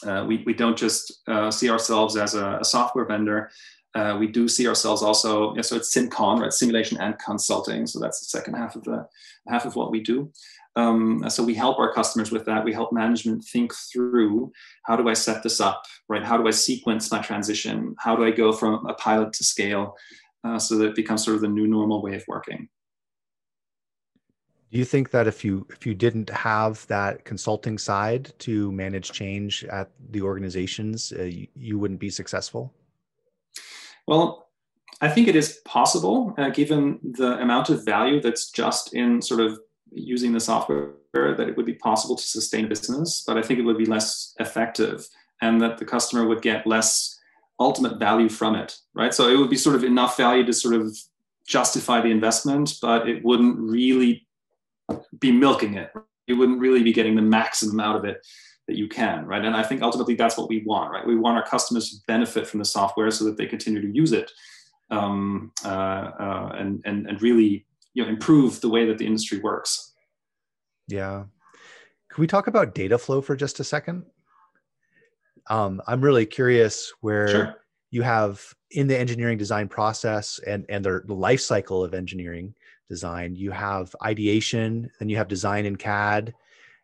uh, 0.06 0.24
we, 0.26 0.42
we 0.44 0.54
don't 0.54 0.76
just 0.76 1.22
uh, 1.28 1.50
see 1.50 1.70
ourselves 1.70 2.16
as 2.16 2.34
a, 2.34 2.58
a 2.60 2.64
software 2.64 3.04
vendor. 3.04 3.50
Uh, 3.94 4.16
we 4.18 4.26
do 4.26 4.48
see 4.48 4.66
ourselves 4.66 5.02
also, 5.02 5.54
yeah, 5.54 5.62
so 5.62 5.76
it's 5.76 5.94
SimCon, 5.94 6.40
right? 6.40 6.52
Simulation 6.52 7.00
and 7.00 7.16
consulting. 7.18 7.86
So 7.86 8.00
that's 8.00 8.20
the 8.20 8.26
second 8.26 8.54
half 8.54 8.74
of 8.74 8.82
the 8.84 9.06
half 9.48 9.66
of 9.66 9.76
what 9.76 9.92
we 9.92 10.00
do. 10.00 10.32
Um, 10.76 11.24
so 11.28 11.44
we 11.44 11.54
help 11.54 11.78
our 11.78 11.92
customers 11.92 12.32
with 12.32 12.44
that. 12.46 12.64
We 12.64 12.72
help 12.72 12.92
management 12.92 13.44
think 13.44 13.72
through 13.92 14.50
how 14.84 14.96
do 14.96 15.08
I 15.08 15.12
set 15.12 15.42
this 15.42 15.60
up, 15.60 15.84
right? 16.08 16.24
How 16.24 16.36
do 16.36 16.48
I 16.48 16.50
sequence 16.50 17.12
my 17.12 17.20
transition? 17.20 17.94
How 17.98 18.16
do 18.16 18.24
I 18.24 18.32
go 18.32 18.52
from 18.52 18.84
a 18.86 18.94
pilot 18.94 19.32
to 19.34 19.44
scale 19.44 19.94
uh, 20.42 20.58
so 20.58 20.76
that 20.78 20.88
it 20.88 20.96
becomes 20.96 21.24
sort 21.24 21.36
of 21.36 21.42
the 21.42 21.48
new 21.48 21.68
normal 21.68 22.02
way 22.02 22.16
of 22.16 22.24
working? 22.26 22.68
Do 24.72 24.78
you 24.78 24.84
think 24.84 25.12
that 25.12 25.28
if 25.28 25.44
you 25.44 25.64
if 25.70 25.86
you 25.86 25.94
didn't 25.94 26.28
have 26.30 26.84
that 26.88 27.24
consulting 27.24 27.78
side 27.78 28.32
to 28.40 28.72
manage 28.72 29.12
change 29.12 29.62
at 29.66 29.92
the 30.10 30.20
organizations, 30.22 31.12
uh, 31.16 31.22
you, 31.22 31.46
you, 31.54 31.78
wouldn't 31.78 32.00
be 32.00 32.10
successful? 32.10 32.74
Well, 34.06 34.48
I 35.00 35.08
think 35.08 35.28
it 35.28 35.36
is 35.36 35.60
possible, 35.64 36.34
uh, 36.38 36.50
given 36.50 36.98
the 37.02 37.38
amount 37.40 37.68
of 37.68 37.84
value 37.84 38.20
that's 38.20 38.50
just 38.50 38.94
in 38.94 39.20
sort 39.20 39.40
of 39.40 39.58
using 39.90 40.32
the 40.32 40.40
software 40.40 40.94
that 41.12 41.48
it 41.48 41.56
would 41.56 41.66
be 41.66 41.74
possible 41.74 42.16
to 42.16 42.22
sustain 42.22 42.64
a 42.64 42.68
business, 42.68 43.22
but 43.26 43.36
I 43.36 43.42
think 43.42 43.60
it 43.60 43.62
would 43.62 43.78
be 43.78 43.86
less 43.86 44.34
effective 44.40 45.06
and 45.40 45.60
that 45.60 45.78
the 45.78 45.84
customer 45.84 46.26
would 46.26 46.42
get 46.42 46.66
less 46.66 47.20
ultimate 47.60 47.98
value 47.98 48.28
from 48.28 48.56
it, 48.56 48.76
right? 48.94 49.14
So 49.14 49.28
it 49.28 49.36
would 49.36 49.50
be 49.50 49.56
sort 49.56 49.76
of 49.76 49.84
enough 49.84 50.16
value 50.16 50.44
to 50.44 50.52
sort 50.52 50.74
of 50.74 50.96
justify 51.46 52.00
the 52.00 52.10
investment, 52.10 52.74
but 52.82 53.08
it 53.08 53.24
wouldn't 53.24 53.58
really 53.58 54.26
be 55.18 55.30
milking 55.30 55.74
it. 55.74 55.92
You 56.26 56.36
wouldn't 56.36 56.60
really 56.60 56.82
be 56.82 56.92
getting 56.92 57.14
the 57.14 57.22
maximum 57.22 57.78
out 57.78 57.96
of 57.96 58.04
it 58.04 58.26
that 58.66 58.76
you 58.76 58.88
can, 58.88 59.26
right? 59.26 59.44
And 59.44 59.54
I 59.54 59.62
think 59.62 59.82
ultimately 59.82 60.14
that's 60.14 60.38
what 60.38 60.48
we 60.48 60.62
want, 60.64 60.90
right? 60.90 61.06
We 61.06 61.16
want 61.16 61.36
our 61.36 61.46
customers 61.46 61.90
to 61.90 61.96
benefit 62.06 62.46
from 62.46 62.58
the 62.58 62.64
software 62.64 63.10
so 63.10 63.24
that 63.24 63.36
they 63.36 63.46
continue 63.46 63.80
to 63.82 63.94
use 63.94 64.12
it 64.12 64.30
um, 64.90 65.52
uh, 65.64 65.68
uh, 65.68 66.52
and, 66.58 66.82
and, 66.84 67.06
and 67.06 67.20
really 67.20 67.66
you 67.92 68.02
know, 68.02 68.08
improve 68.08 68.60
the 68.60 68.68
way 68.68 68.86
that 68.86 68.98
the 68.98 69.06
industry 69.06 69.38
works. 69.38 69.92
Yeah. 70.88 71.24
Can 72.10 72.20
we 72.20 72.26
talk 72.26 72.46
about 72.46 72.74
data 72.74 72.98
flow 72.98 73.20
for 73.20 73.36
just 73.36 73.60
a 73.60 73.64
second? 73.64 74.04
Um, 75.48 75.82
I'm 75.86 76.00
really 76.00 76.26
curious 76.26 76.92
where 77.00 77.28
sure. 77.28 77.54
you 77.90 78.02
have 78.02 78.42
in 78.70 78.86
the 78.86 78.98
engineering 78.98 79.38
design 79.38 79.68
process 79.68 80.40
and, 80.46 80.64
and 80.68 80.84
the, 80.84 81.02
the 81.06 81.14
life 81.14 81.40
cycle 81.40 81.84
of 81.84 81.92
engineering 81.92 82.54
design, 82.88 83.34
you 83.34 83.50
have 83.50 83.94
ideation, 84.02 84.90
then 84.98 85.08
you 85.08 85.16
have 85.16 85.28
design 85.28 85.66
in 85.66 85.76
CAD, 85.76 86.34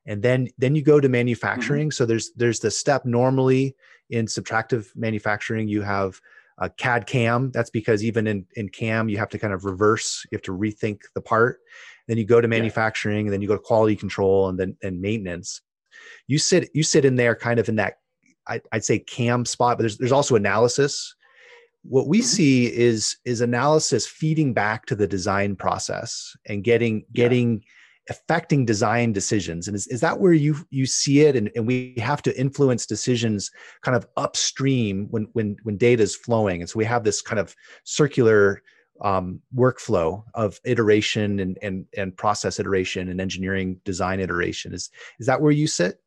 and 0.06 0.22
then 0.22 0.48
then 0.58 0.74
you 0.74 0.82
go 0.82 1.00
to 1.00 1.08
manufacturing. 1.08 1.88
Mm-hmm. 1.88 1.92
so 1.92 2.06
there's 2.06 2.32
there's 2.36 2.60
the 2.60 2.70
step. 2.70 3.04
Normally 3.04 3.76
in 4.08 4.26
subtractive 4.26 4.88
manufacturing 4.96 5.68
you 5.68 5.82
have 5.82 6.20
a 6.58 6.68
cad 6.68 7.06
cam. 7.06 7.50
That's 7.52 7.70
because 7.70 8.02
even 8.04 8.26
in 8.26 8.46
in 8.56 8.68
cam 8.68 9.08
you 9.08 9.18
have 9.18 9.28
to 9.30 9.38
kind 9.38 9.52
of 9.52 9.64
reverse 9.64 10.24
you 10.30 10.36
have 10.36 10.42
to 10.42 10.56
rethink 10.56 11.00
the 11.14 11.20
part. 11.20 11.60
Then 12.08 12.18
you 12.18 12.24
go 12.24 12.40
to 12.40 12.48
manufacturing 12.48 13.16
yeah. 13.16 13.24
and 13.24 13.32
then 13.32 13.42
you 13.42 13.48
go 13.48 13.56
to 13.56 13.62
quality 13.62 13.96
control 13.96 14.48
and 14.48 14.58
then 14.58 14.76
and 14.82 15.00
maintenance. 15.00 15.60
You 16.26 16.38
sit 16.38 16.70
you 16.74 16.82
sit 16.82 17.04
in 17.04 17.16
there 17.16 17.34
kind 17.34 17.60
of 17.60 17.68
in 17.68 17.76
that 17.76 17.94
I, 18.46 18.60
would 18.72 18.84
say 18.84 18.98
cam 18.98 19.44
spot 19.44 19.76
but 19.76 19.82
there's 19.82 19.98
there's 19.98 20.12
also 20.12 20.36
analysis. 20.36 21.14
What 21.82 22.08
we 22.08 22.18
mm-hmm. 22.18 22.26
see 22.26 22.66
is 22.66 23.16
is 23.24 23.40
analysis 23.40 24.06
feeding 24.06 24.54
back 24.54 24.86
to 24.86 24.96
the 24.96 25.06
design 25.06 25.56
process 25.56 26.34
and 26.46 26.64
getting 26.64 27.04
getting 27.12 27.52
yeah 27.52 27.64
affecting 28.10 28.66
design 28.66 29.12
decisions. 29.12 29.66
And 29.68 29.74
is, 29.74 29.86
is 29.86 30.00
that 30.00 30.20
where 30.20 30.32
you 30.32 30.56
you 30.70 30.84
see 30.84 31.20
it? 31.20 31.36
And, 31.36 31.50
and 31.54 31.66
we 31.66 31.94
have 31.98 32.20
to 32.22 32.38
influence 32.38 32.84
decisions 32.84 33.50
kind 33.82 33.96
of 33.96 34.06
upstream 34.16 35.06
when 35.10 35.28
when 35.32 35.56
when 35.62 35.76
data 35.76 36.02
is 36.02 36.16
flowing. 36.16 36.60
And 36.60 36.68
so 36.68 36.78
we 36.78 36.84
have 36.84 37.04
this 37.04 37.22
kind 37.22 37.38
of 37.38 37.54
circular 37.84 38.62
um, 39.00 39.40
workflow 39.56 40.24
of 40.34 40.60
iteration 40.64 41.40
and, 41.40 41.56
and 41.62 41.86
and 41.96 42.14
process 42.16 42.60
iteration 42.60 43.08
and 43.08 43.20
engineering 43.20 43.80
design 43.84 44.20
iteration. 44.20 44.74
Is 44.74 44.90
is 45.18 45.26
that 45.26 45.40
where 45.40 45.52
you 45.52 45.66
sit 45.66 46.00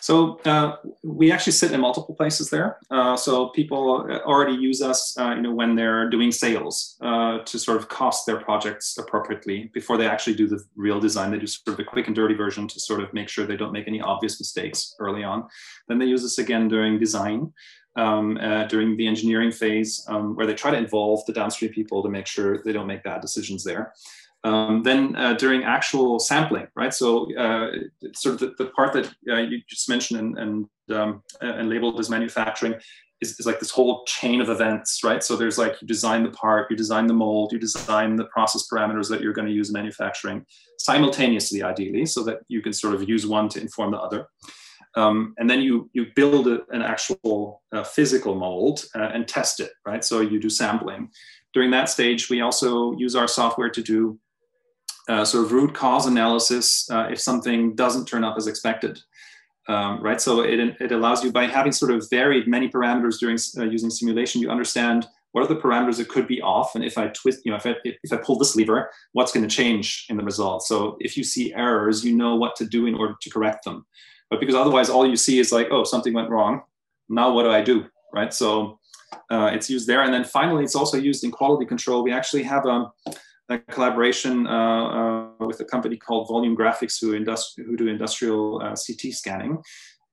so 0.00 0.38
uh, 0.44 0.76
we 1.02 1.30
actually 1.30 1.52
sit 1.52 1.72
in 1.72 1.80
multiple 1.80 2.14
places 2.14 2.50
there. 2.50 2.78
Uh, 2.90 3.16
so 3.16 3.48
people 3.50 4.06
already 4.24 4.54
use 4.54 4.82
us, 4.82 5.16
uh, 5.18 5.34
you 5.34 5.42
know, 5.42 5.52
when 5.52 5.74
they're 5.74 6.08
doing 6.08 6.32
sales 6.32 6.96
uh, 7.02 7.38
to 7.44 7.58
sort 7.58 7.76
of 7.76 7.88
cost 7.88 8.26
their 8.26 8.38
projects 8.38 8.96
appropriately 8.98 9.70
before 9.74 9.96
they 9.96 10.06
actually 10.06 10.34
do 10.34 10.48
the 10.48 10.62
real 10.74 11.00
design. 11.00 11.30
They 11.30 11.38
do 11.38 11.46
sort 11.46 11.78
of 11.78 11.80
a 11.80 11.88
quick 11.88 12.06
and 12.06 12.16
dirty 12.16 12.34
version 12.34 12.66
to 12.68 12.80
sort 12.80 13.00
of 13.00 13.12
make 13.12 13.28
sure 13.28 13.46
they 13.46 13.56
don't 13.56 13.72
make 13.72 13.88
any 13.88 14.00
obvious 14.00 14.40
mistakes 14.40 14.94
early 14.98 15.22
on. 15.22 15.48
Then 15.88 15.98
they 15.98 16.06
use 16.06 16.24
us 16.24 16.38
again 16.38 16.68
during 16.68 16.98
design. 16.98 17.52
Um, 17.96 18.38
uh, 18.40 18.66
during 18.66 18.96
the 18.96 19.08
engineering 19.08 19.50
phase, 19.50 20.06
um, 20.08 20.36
where 20.36 20.46
they 20.46 20.54
try 20.54 20.70
to 20.70 20.78
involve 20.78 21.26
the 21.26 21.32
downstream 21.32 21.72
people 21.72 22.04
to 22.04 22.08
make 22.08 22.24
sure 22.24 22.62
they 22.62 22.72
don't 22.72 22.86
make 22.86 23.02
bad 23.02 23.20
decisions 23.20 23.64
there. 23.64 23.92
Um, 24.42 24.82
then 24.82 25.16
uh, 25.16 25.34
during 25.34 25.64
actual 25.64 26.18
sampling, 26.18 26.66
right? 26.74 26.94
So 26.94 27.34
uh, 27.36 27.72
sort 28.14 28.34
of 28.34 28.40
the, 28.40 28.54
the 28.58 28.70
part 28.70 28.94
that 28.94 29.12
uh, 29.28 29.36
you 29.36 29.60
just 29.68 29.88
mentioned 29.88 30.18
and, 30.20 30.38
and, 30.38 30.98
um, 30.98 31.22
and 31.42 31.68
labeled 31.68 32.00
as 32.00 32.08
manufacturing 32.08 32.74
is, 33.20 33.38
is, 33.38 33.44
like 33.44 33.60
this 33.60 33.70
whole 33.70 34.02
chain 34.06 34.40
of 34.40 34.48
events, 34.48 35.04
right? 35.04 35.22
So 35.22 35.36
there's 35.36 35.58
like 35.58 35.80
you 35.82 35.86
design 35.86 36.22
the 36.22 36.30
part, 36.30 36.70
you 36.70 36.76
design 36.76 37.06
the 37.06 37.14
mold, 37.14 37.52
you 37.52 37.58
design 37.58 38.16
the 38.16 38.24
process 38.26 38.66
parameters 38.72 39.10
that 39.10 39.20
you're 39.20 39.34
going 39.34 39.46
to 39.46 39.52
use 39.52 39.68
in 39.68 39.74
manufacturing 39.74 40.46
simultaneously, 40.78 41.62
ideally, 41.62 42.06
so 42.06 42.22
that 42.24 42.38
you 42.48 42.62
can 42.62 42.72
sort 42.72 42.94
of 42.94 43.06
use 43.06 43.26
one 43.26 43.48
to 43.50 43.60
inform 43.60 43.90
the 43.90 43.98
other. 43.98 44.26
Um, 44.96 45.34
and 45.38 45.48
then 45.48 45.60
you 45.60 45.88
you 45.92 46.06
build 46.16 46.48
a, 46.48 46.62
an 46.70 46.82
actual 46.82 47.62
uh, 47.72 47.84
physical 47.84 48.34
mold 48.34 48.86
uh, 48.96 49.10
and 49.12 49.28
test 49.28 49.60
it, 49.60 49.70
right? 49.86 50.04
So 50.04 50.20
you 50.20 50.40
do 50.40 50.50
sampling. 50.50 51.10
During 51.52 51.70
that 51.72 51.88
stage, 51.88 52.30
we 52.30 52.40
also 52.40 52.92
use 52.96 53.14
our 53.14 53.28
software 53.28 53.70
to 53.70 53.82
do 53.82 54.18
uh, 55.10 55.24
sort 55.24 55.44
of 55.44 55.52
root 55.52 55.74
cause 55.74 56.06
analysis 56.06 56.88
uh, 56.90 57.08
if 57.10 57.20
something 57.20 57.74
doesn't 57.74 58.06
turn 58.06 58.22
up 58.22 58.36
as 58.36 58.46
expected. 58.46 59.00
Um, 59.68 60.00
right, 60.02 60.20
so 60.20 60.40
it, 60.40 60.58
it 60.80 60.92
allows 60.92 61.22
you 61.24 61.32
by 61.32 61.46
having 61.46 61.72
sort 61.72 61.90
of 61.90 62.08
varied 62.10 62.46
many 62.46 62.68
parameters 62.68 63.18
during 63.18 63.38
uh, 63.58 63.64
using 63.64 63.90
simulation, 63.90 64.40
you 64.40 64.50
understand 64.50 65.06
what 65.32 65.44
are 65.44 65.52
the 65.52 65.60
parameters 65.60 65.96
that 65.98 66.08
could 66.08 66.26
be 66.26 66.40
off, 66.42 66.74
and 66.74 66.84
if 66.84 66.98
I 66.98 67.08
twist, 67.08 67.40
you 67.44 67.50
know, 67.52 67.56
if 67.56 67.66
I 67.66 67.74
if 67.84 68.12
I 68.12 68.16
pull 68.16 68.36
this 68.38 68.56
lever, 68.56 68.90
what's 69.12 69.32
going 69.32 69.46
to 69.48 69.56
change 69.60 70.06
in 70.08 70.16
the 70.16 70.24
result. 70.24 70.62
So 70.64 70.96
if 70.98 71.16
you 71.16 71.22
see 71.22 71.54
errors, 71.54 72.04
you 72.04 72.16
know 72.16 72.34
what 72.34 72.56
to 72.56 72.66
do 72.66 72.86
in 72.86 72.94
order 72.94 73.14
to 73.20 73.30
correct 73.30 73.64
them. 73.64 73.86
But 74.28 74.40
because 74.40 74.56
otherwise, 74.56 74.90
all 74.90 75.06
you 75.06 75.16
see 75.16 75.38
is 75.38 75.52
like, 75.52 75.68
oh, 75.70 75.84
something 75.84 76.14
went 76.14 76.30
wrong. 76.30 76.62
Now 77.08 77.32
what 77.32 77.44
do 77.44 77.50
I 77.50 77.62
do? 77.62 77.86
Right, 78.12 78.34
so 78.34 78.80
uh, 79.30 79.50
it's 79.54 79.70
used 79.70 79.86
there, 79.86 80.02
and 80.02 80.12
then 80.12 80.24
finally, 80.24 80.64
it's 80.64 80.74
also 80.74 80.96
used 80.96 81.22
in 81.22 81.30
quality 81.30 81.64
control. 81.64 82.02
We 82.02 82.12
actually 82.12 82.44
have 82.44 82.66
a 82.66 82.90
collaboration 83.58 84.46
uh, 84.46 85.30
uh, 85.40 85.46
with 85.46 85.60
a 85.60 85.64
company 85.64 85.96
called 85.96 86.28
Volume 86.28 86.56
Graphics, 86.56 87.00
who, 87.00 87.18
industri- 87.18 87.64
who 87.64 87.76
do 87.76 87.88
industrial 87.88 88.60
uh, 88.62 88.74
CT 88.74 89.12
scanning. 89.12 89.62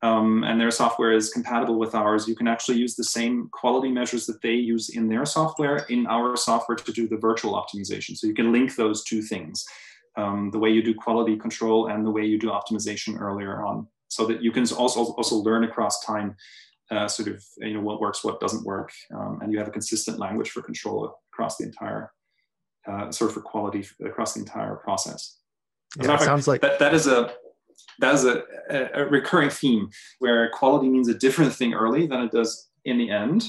Um, 0.04 0.44
and 0.44 0.62
their 0.62 0.70
software 0.70 1.12
is 1.12 1.32
compatible 1.32 1.80
with 1.80 1.96
ours. 1.96 2.28
You 2.28 2.36
can 2.36 2.48
actually 2.48 2.78
use 2.78 2.96
the 2.96 3.04
same 3.04 3.50
quality 3.52 3.92
measures 3.92 4.28
that 4.28 4.42
they 4.42 4.54
use 4.54 4.90
in 4.90 5.08
their 5.08 5.26
software 5.26 5.78
in 5.90 6.06
our 6.06 6.38
software 6.38 6.76
to 6.76 6.92
do 6.92 7.08
the 7.08 7.18
virtual 7.18 7.54
optimization. 7.54 8.16
So 8.16 8.28
you 8.28 8.36
can 8.36 8.52
link 8.52 8.76
those 8.76 9.04
two 9.04 9.24
things, 9.24 9.66
um, 10.16 10.52
the 10.52 10.60
way 10.60 10.70
you 10.70 10.84
do 10.84 10.94
quality 10.94 11.36
control 11.36 11.88
and 11.88 12.06
the 12.06 12.12
way 12.12 12.24
you 12.26 12.38
do 12.38 12.50
optimization 12.50 13.20
earlier 13.20 13.66
on, 13.66 13.88
so 14.08 14.28
that 14.28 14.44
you 14.44 14.52
can 14.52 14.68
also 14.74 15.14
also 15.14 15.38
learn 15.38 15.64
across 15.64 16.06
time, 16.06 16.36
uh, 16.92 17.08
sort 17.08 17.30
of 17.30 17.44
you 17.58 17.74
know 17.74 17.82
what 17.82 18.00
works, 18.00 18.24
what 18.24 18.40
doesn't 18.40 18.66
work, 18.66 18.92
um, 19.16 19.40
and 19.42 19.52
you 19.52 19.58
have 19.58 19.68
a 19.68 19.72
consistent 19.72 20.20
language 20.20 20.52
for 20.52 20.62
control 20.62 21.18
across 21.34 21.58
the 21.58 21.66
entire 21.66 22.12
uh, 22.88 23.12
sort 23.12 23.30
of 23.30 23.36
for 23.36 23.42
quality 23.42 23.86
across 24.06 24.34
the 24.34 24.40
entire 24.40 24.76
process. 24.76 25.38
Yeah, 26.02 26.16
it 26.16 26.22
sounds 26.22 26.48
like 26.48 26.62
that, 26.62 26.80
that 26.80 26.94
is 26.94 27.08
a 27.08 27.34
that 28.00 28.14
is 28.14 28.26
a, 28.26 28.44
a, 28.94 29.06
recurring 29.06 29.50
theme 29.50 29.90
where 30.20 30.50
quality 30.52 30.90
means 30.90 31.08
a 31.08 31.14
different 31.14 31.54
thing 31.54 31.74
early 31.74 32.06
than 32.06 32.22
it 32.22 32.32
does 32.32 32.70
in 32.86 32.98
the 32.98 33.10
end. 33.10 33.44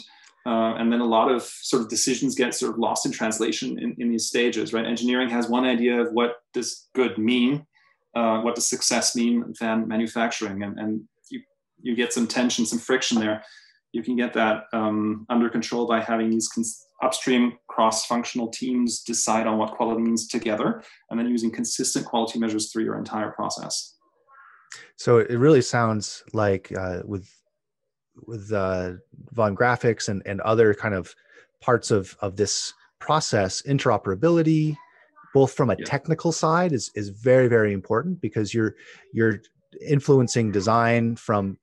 Uh, 0.46 0.74
and 0.76 0.90
then 0.90 1.00
a 1.00 1.04
lot 1.04 1.30
of 1.30 1.42
sort 1.42 1.82
of 1.82 1.88
decisions 1.90 2.34
get 2.34 2.54
sort 2.54 2.72
of 2.72 2.78
lost 2.78 3.04
in 3.04 3.12
translation 3.12 3.78
in, 3.78 3.94
in 3.98 4.10
these 4.10 4.26
stages, 4.26 4.72
right? 4.72 4.86
Engineering 4.86 5.28
has 5.28 5.48
one 5.48 5.64
idea 5.64 6.00
of 6.00 6.10
what 6.12 6.36
does 6.54 6.88
good 6.94 7.18
mean, 7.18 7.66
uh, 8.14 8.40
what 8.40 8.54
does 8.54 8.66
success 8.66 9.14
mean, 9.14 9.52
than 9.60 9.86
manufacturing, 9.86 10.62
and, 10.62 10.78
and 10.78 11.02
you 11.30 11.42
you 11.82 11.94
get 11.94 12.14
some 12.14 12.26
tension, 12.26 12.64
some 12.64 12.78
friction 12.78 13.20
there. 13.20 13.44
You 13.92 14.02
can 14.02 14.16
get 14.16 14.32
that 14.34 14.64
um, 14.72 15.26
under 15.28 15.48
control 15.48 15.86
by 15.86 16.00
having 16.00 16.30
these 16.30 16.48
cons- 16.48 16.86
upstream 17.02 17.58
cross-functional 17.68 18.48
teams 18.48 19.02
decide 19.02 19.46
on 19.46 19.56
what 19.56 19.72
quality 19.72 20.02
means 20.02 20.28
together, 20.28 20.82
and 21.10 21.18
then 21.18 21.28
using 21.28 21.50
consistent 21.50 22.04
quality 22.04 22.38
measures 22.38 22.70
through 22.70 22.84
your 22.84 22.98
entire 22.98 23.30
process. 23.30 23.96
So 24.96 25.18
it 25.18 25.36
really 25.36 25.62
sounds 25.62 26.22
like 26.32 26.72
uh, 26.76 27.00
with 27.04 27.28
with 28.26 28.52
uh, 28.52 28.94
Volume 29.32 29.56
Graphics 29.56 30.08
and, 30.08 30.22
and 30.26 30.40
other 30.40 30.74
kind 30.74 30.94
of 30.94 31.14
parts 31.60 31.90
of, 31.90 32.16
of 32.20 32.36
this 32.36 32.74
process, 32.98 33.62
interoperability, 33.62 34.76
both 35.32 35.52
from 35.52 35.70
a 35.70 35.76
yeah. 35.78 35.84
technical 35.84 36.32
side, 36.32 36.72
is, 36.72 36.90
is 36.96 37.10
very, 37.10 37.48
very 37.48 37.72
important 37.72 38.20
because 38.20 38.52
you're 38.52 38.74
you're 39.12 39.40
influencing 39.86 40.50
design 40.50 41.14
from 41.14 41.56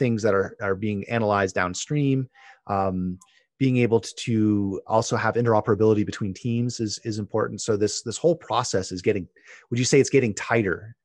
things 0.00 0.22
that 0.22 0.34
are, 0.34 0.56
are 0.60 0.74
being 0.74 1.08
analyzed 1.08 1.54
downstream. 1.54 2.28
Um, 2.66 3.18
being 3.60 3.76
able 3.76 4.00
to 4.00 4.80
also 4.86 5.16
have 5.16 5.34
interoperability 5.34 6.04
between 6.04 6.32
teams 6.34 6.80
is 6.80 6.98
is 7.04 7.18
important 7.18 7.60
so 7.60 7.76
this 7.76 8.02
this 8.02 8.16
whole 8.16 8.34
process 8.34 8.90
is 8.90 9.02
getting 9.02 9.28
would 9.68 9.78
you 9.78 9.84
say 9.84 10.00
it's 10.00 10.10
getting 10.10 10.34
tighter 10.34 10.96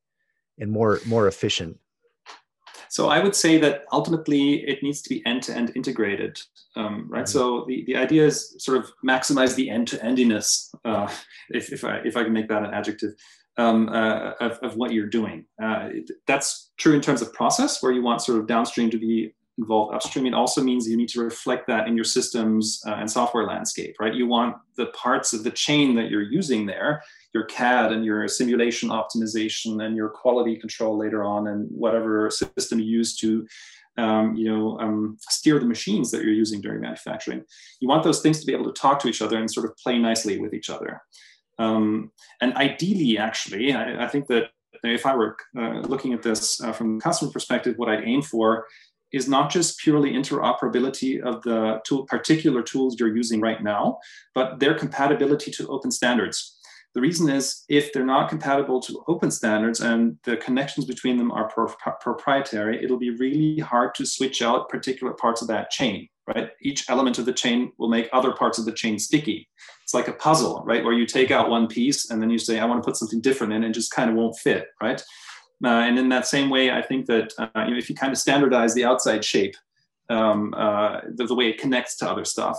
and 0.58 0.72
more 0.72 1.00
more 1.06 1.28
efficient 1.28 1.78
so 2.88 3.10
i 3.10 3.20
would 3.22 3.36
say 3.36 3.58
that 3.58 3.84
ultimately 3.92 4.64
it 4.72 4.82
needs 4.82 5.02
to 5.02 5.10
be 5.10 5.22
end-to-end 5.26 5.74
integrated 5.76 6.40
um, 6.78 7.08
right 7.10 7.26
mm-hmm. 7.26 7.38
so 7.38 7.66
the, 7.68 7.84
the 7.88 7.96
idea 7.98 8.26
is 8.26 8.56
sort 8.58 8.78
of 8.78 8.90
maximize 9.06 9.54
the 9.56 9.70
end-to-endiness 9.70 10.74
uh, 10.86 11.12
if, 11.50 11.74
if, 11.74 11.84
I, 11.84 11.98
if 12.06 12.16
i 12.16 12.24
can 12.24 12.32
make 12.32 12.48
that 12.48 12.64
an 12.64 12.74
adjective 12.74 13.12
um, 13.58 13.90
uh, 13.90 14.32
of, 14.42 14.60
of 14.60 14.76
what 14.76 14.92
you're 14.92 15.08
doing 15.08 15.46
uh, 15.64 15.90
that's 16.28 16.72
true 16.78 16.94
in 16.94 17.02
terms 17.02 17.22
of 17.22 17.32
process 17.34 17.82
where 17.82 17.92
you 17.92 18.04
want 18.04 18.22
sort 18.22 18.40
of 18.40 18.48
downstream 18.48 18.90
to 18.90 18.98
be 18.98 19.34
involved 19.58 19.96
upstream, 19.96 20.26
it 20.26 20.34
also 20.34 20.62
means 20.62 20.88
you 20.88 20.98
need 20.98 21.10
to 21.10 21.22
reflect 21.22 21.68
that 21.68 21.88
in 21.88 21.96
your 21.96 22.04
systems 22.04 22.82
uh, 22.86 22.96
and 22.96 23.10
software 23.10 23.46
landscape, 23.46 23.96
right? 24.00 24.14
You 24.14 24.28
want 24.28 24.58
the 24.76 24.88
parts 24.88 25.34
of 25.34 25.44
the 25.44 25.52
chain 25.52 25.96
that 25.96 26.10
you're 26.10 26.22
using 26.22 26.66
there, 26.66 27.02
your 27.34 27.46
CAD 27.46 27.92
and 27.92 28.04
your 28.04 28.28
simulation 28.28 28.90
optimization 28.90 29.84
and 29.86 29.96
your 29.96 30.10
quality 30.10 30.58
control 30.58 30.98
later 30.98 31.24
on, 31.24 31.48
and 31.48 31.70
whatever 31.72 32.30
system 32.30 32.80
you 32.80 32.86
use 32.86 33.16
to 33.18 33.48
um, 33.98 34.36
you 34.36 34.52
know, 34.52 34.78
um, 34.80 35.18
steer 35.22 35.58
the 35.58 35.66
machines 35.66 36.12
that 36.12 36.22
you're 36.22 36.34
using 36.34 36.60
during 36.60 36.82
manufacturing. 36.82 37.42
You 37.80 37.88
want 37.88 38.04
those 38.04 38.22
things 38.22 38.42
to 38.42 38.46
be 38.46 38.54
able 38.54 38.66
to 38.66 38.74
talk 38.74 39.00
to 39.00 39.08
each 39.08 39.22
other 39.22 39.38
and 39.38 39.50
sort 39.50 39.66
of 39.66 39.78
play 39.78 39.98
nicely 39.98 40.38
with 40.38 40.54
each 40.54 40.70
other. 40.70 41.02
Um, 41.58 42.12
and 42.42 42.54
ideally, 42.56 43.18
actually, 43.18 43.74
I, 43.74 44.06
I, 44.06 44.08
think 44.08 44.28
that 44.28 44.50
if 44.84 45.06
I 45.06 45.16
were 45.16 45.38
uh, 45.58 45.80
looking 45.82 46.14
at 46.14 46.22
this 46.22 46.62
uh, 46.62 46.74
from 46.74 46.98
the 46.98 47.02
customer 47.02 47.32
perspective, 47.32 47.76
what 47.78 47.90
I'd 47.90 48.04
aim 48.04 48.22
for 48.22 48.66
is 49.14 49.30
not 49.30 49.50
just 49.50 49.80
purely 49.80 50.12
interoperability 50.12 51.22
of 51.22 51.42
the 51.44 51.80
tool, 51.86 52.06
particular 52.06 52.62
tools 52.62 53.00
you're 53.00 53.16
using 53.16 53.40
right 53.40 53.64
now, 53.64 54.00
but 54.34 54.60
their 54.60 54.74
compatibility 54.74 55.52
to 55.52 55.68
open 55.68 55.92
standards. 55.92 56.58
The 56.94 57.02
reason 57.02 57.30
is 57.30 57.64
if 57.68 57.92
they're 57.92 58.06
not 58.06 58.30
compatible 58.30 58.82
to 58.82 59.04
open 59.08 59.30
standards 59.30 59.82
and 59.82 60.18
the 60.24 60.38
connections 60.38 60.86
between 60.86 61.18
them 61.18 61.32
are 61.32 61.50
pro- 61.50 61.74
proprietary, 62.00 62.84
it'll 62.84 62.98
be 62.98 63.12
really 63.12 63.60
hard 63.60 63.96
to 63.96 64.06
switch 64.06 64.42
out 64.42 64.70
particular 64.70 65.14
parts 65.14 65.42
of 65.42 65.50
that 65.50 65.72
chain, 65.72 66.08
right? 66.28 66.50
Each 66.62 66.90
element 66.90 67.20
of 67.20 67.26
the 67.26 67.34
chain 67.34 67.72
will 67.78 67.90
make 67.90 68.10
other 68.12 68.32
parts 68.32 68.58
of 68.58 68.66
the 68.66 68.72
chain 68.72 68.98
sticky. 68.98 69.48
It's 69.84 69.94
like 69.94 70.08
a 70.08 70.14
puzzle, 70.14 70.64
right? 70.66 70.84
Where 70.84 70.94
you 70.94 71.06
take 71.06 71.32
out 71.32 71.50
one 71.50 71.68
piece 71.68 72.10
and 72.10 72.22
then 72.22 72.30
you 72.30 72.40
say, 72.40 72.60
I 72.60 72.66
want 72.66 72.82
to 72.82 72.86
put 72.86 72.98
something 72.98 73.22
different 73.22 73.54
in, 73.54 73.64
and 73.64 73.74
just 73.74 73.92
kind 73.92 74.10
of 74.10 74.16
won't 74.16 74.38
fit, 74.38 74.68
right? 74.82 75.02
Uh, 75.64 75.68
and 75.68 75.98
in 75.98 76.10
that 76.10 76.28
same 76.28 76.50
way, 76.50 76.72
I 76.72 76.82
think 76.82 77.06
that 77.06 77.34
uh, 77.38 77.48
you 77.66 77.72
know, 77.72 77.78
if 77.78 77.90
you 77.90 77.96
kind 77.96 78.12
of 78.12 78.18
standardize 78.18 78.74
the 78.74 78.86
outside 78.86 79.24
shape, 79.24 79.56
um, 80.10 80.54
uh, 80.56 81.02
the, 81.16 81.26
the, 81.26 81.36
way 81.36 81.50
it 81.50 81.58
connects 81.58 81.98
to 81.98 82.10
other 82.10 82.26
stuff, 82.26 82.58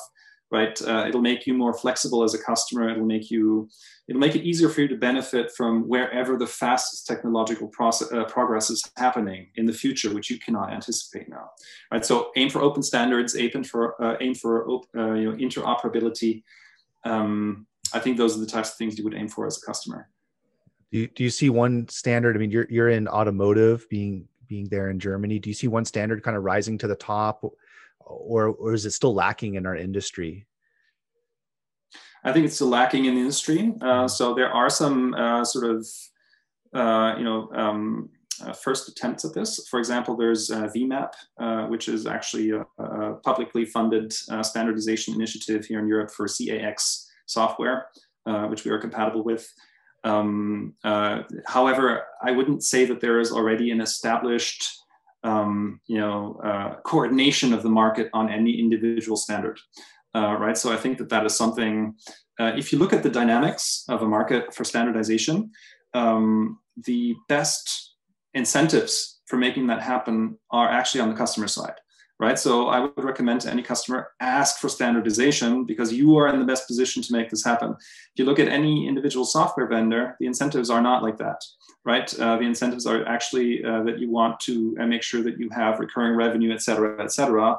right? 0.50 0.80
Uh, 0.82 1.06
it'll 1.08 1.20
make 1.20 1.46
you 1.46 1.54
more 1.54 1.74
flexible 1.74 2.22
as 2.22 2.34
a 2.34 2.38
customer. 2.38 2.88
It'll 2.88 3.04
make 3.04 3.30
you, 3.30 3.68
it'll 4.08 4.20
make 4.20 4.36
it 4.36 4.42
easier 4.42 4.68
for 4.68 4.82
you 4.82 4.88
to 4.88 4.96
benefit 4.96 5.50
from 5.56 5.88
wherever 5.88 6.36
the 6.36 6.46
fastest 6.46 7.06
technological 7.06 7.68
process, 7.68 8.12
uh, 8.12 8.24
progress 8.24 8.70
is 8.70 8.88
happening 8.96 9.48
in 9.56 9.66
the 9.66 9.72
future, 9.72 10.14
which 10.14 10.30
you 10.30 10.38
cannot 10.38 10.72
anticipate 10.72 11.28
now, 11.28 11.50
right? 11.92 12.06
So 12.06 12.30
aim 12.36 12.50
for 12.50 12.62
open 12.62 12.82
standards, 12.82 13.36
aim 13.36 13.64
for 13.64 14.00
uh, 14.02 14.16
aim 14.20 14.34
for 14.34 14.68
uh, 14.96 15.14
you 15.14 15.30
know 15.30 15.36
interoperability. 15.36 16.42
Um, 17.04 17.66
I 17.92 17.98
think 17.98 18.16
those 18.16 18.36
are 18.36 18.40
the 18.40 18.46
types 18.46 18.70
of 18.70 18.76
things 18.76 18.98
you 18.98 19.04
would 19.04 19.14
aim 19.14 19.28
for 19.28 19.46
as 19.46 19.60
a 19.60 19.66
customer. 19.66 20.08
Do 20.92 20.98
you, 20.98 21.08
do 21.08 21.24
you 21.24 21.30
see 21.30 21.50
one 21.50 21.88
standard? 21.88 22.36
I 22.36 22.38
mean, 22.38 22.50
you're 22.50 22.66
you're 22.70 22.90
in 22.90 23.08
automotive, 23.08 23.88
being 23.90 24.28
being 24.46 24.68
there 24.68 24.90
in 24.90 25.00
Germany. 25.00 25.40
Do 25.40 25.50
you 25.50 25.54
see 25.54 25.66
one 25.66 25.84
standard 25.84 26.22
kind 26.22 26.36
of 26.36 26.44
rising 26.44 26.78
to 26.78 26.86
the 26.86 26.94
top? 26.94 27.44
Or 28.06 28.48
or 28.48 28.72
is 28.72 28.86
it 28.86 28.92
still 28.92 29.14
lacking 29.14 29.54
in 29.54 29.66
our 29.66 29.76
industry? 29.76 30.46
I 32.24 32.32
think 32.32 32.46
it's 32.46 32.56
still 32.56 32.68
lacking 32.68 33.04
in 33.04 33.14
the 33.14 33.20
industry. 33.20 33.72
Uh, 33.80 33.84
mm-hmm. 33.84 34.08
so 34.08 34.34
there 34.34 34.52
are 34.52 34.68
some 34.68 35.14
uh, 35.14 35.44
sort 35.44 35.70
of 35.70 35.86
uh, 36.74 37.14
you 37.18 37.24
know 37.24 37.48
um, 37.54 38.10
uh, 38.44 38.52
first 38.52 38.88
attempts 38.88 39.24
at 39.24 39.34
this. 39.34 39.66
For 39.68 39.78
example, 39.78 40.16
there's 40.16 40.50
VMAP, 40.50 41.12
uh, 41.38 41.66
which 41.66 41.88
is 41.88 42.06
actually 42.06 42.50
a, 42.50 42.64
a 42.82 43.14
publicly 43.24 43.64
funded 43.64 44.12
uh, 44.30 44.42
standardization 44.42 45.14
initiative 45.14 45.64
here 45.64 45.78
in 45.78 45.88
Europe 45.88 46.10
for 46.10 46.26
CAX 46.26 47.08
software, 47.26 47.86
which 48.48 48.64
we 48.64 48.70
are 48.70 48.78
compatible 48.78 49.24
with. 49.24 49.48
Um, 50.04 50.74
however, 51.46 52.04
I 52.22 52.30
wouldn't 52.30 52.62
say 52.62 52.84
that 52.84 53.00
there 53.00 53.18
is 53.18 53.32
already 53.32 53.70
an 53.70 53.80
established 53.80 54.68
um, 55.26 55.80
you 55.86 55.98
know, 55.98 56.40
uh, 56.44 56.76
coordination 56.84 57.52
of 57.52 57.62
the 57.62 57.68
market 57.68 58.08
on 58.12 58.30
any 58.30 58.58
individual 58.58 59.16
standard, 59.16 59.58
uh, 60.14 60.36
right? 60.38 60.56
So 60.56 60.72
I 60.72 60.76
think 60.76 60.98
that 60.98 61.08
that 61.08 61.26
is 61.26 61.36
something. 61.36 61.94
Uh, 62.38 62.52
if 62.56 62.72
you 62.72 62.78
look 62.78 62.92
at 62.92 63.02
the 63.02 63.10
dynamics 63.10 63.84
of 63.88 64.02
a 64.02 64.06
market 64.06 64.54
for 64.54 64.64
standardization, 64.64 65.50
um, 65.94 66.58
the 66.84 67.14
best 67.28 67.94
incentives 68.34 69.20
for 69.26 69.36
making 69.36 69.66
that 69.66 69.82
happen 69.82 70.38
are 70.50 70.68
actually 70.68 71.00
on 71.00 71.08
the 71.08 71.16
customer 71.16 71.48
side 71.48 71.74
right? 72.18 72.38
So 72.38 72.68
I 72.68 72.80
would 72.80 73.04
recommend 73.04 73.42
to 73.42 73.50
any 73.50 73.62
customer 73.62 74.12
ask 74.20 74.58
for 74.58 74.68
standardization 74.68 75.64
because 75.64 75.92
you 75.92 76.16
are 76.16 76.28
in 76.28 76.38
the 76.38 76.46
best 76.46 76.66
position 76.66 77.02
to 77.02 77.12
make 77.12 77.28
this 77.30 77.44
happen. 77.44 77.70
If 77.72 78.16
you 78.16 78.24
look 78.24 78.38
at 78.38 78.48
any 78.48 78.88
individual 78.88 79.24
software 79.24 79.66
vendor, 79.66 80.16
the 80.18 80.26
incentives 80.26 80.70
are 80.70 80.80
not 80.80 81.02
like 81.02 81.18
that, 81.18 81.44
right? 81.84 82.12
Uh, 82.18 82.36
the 82.36 82.44
incentives 82.44 82.86
are 82.86 83.06
actually 83.06 83.64
uh, 83.64 83.82
that 83.82 83.98
you 83.98 84.10
want 84.10 84.40
to 84.40 84.76
uh, 84.80 84.86
make 84.86 85.02
sure 85.02 85.22
that 85.22 85.38
you 85.38 85.48
have 85.50 85.78
recurring 85.78 86.16
revenue, 86.16 86.52
et 86.52 86.62
cetera, 86.62 87.02
et 87.02 87.12
cetera. 87.12 87.56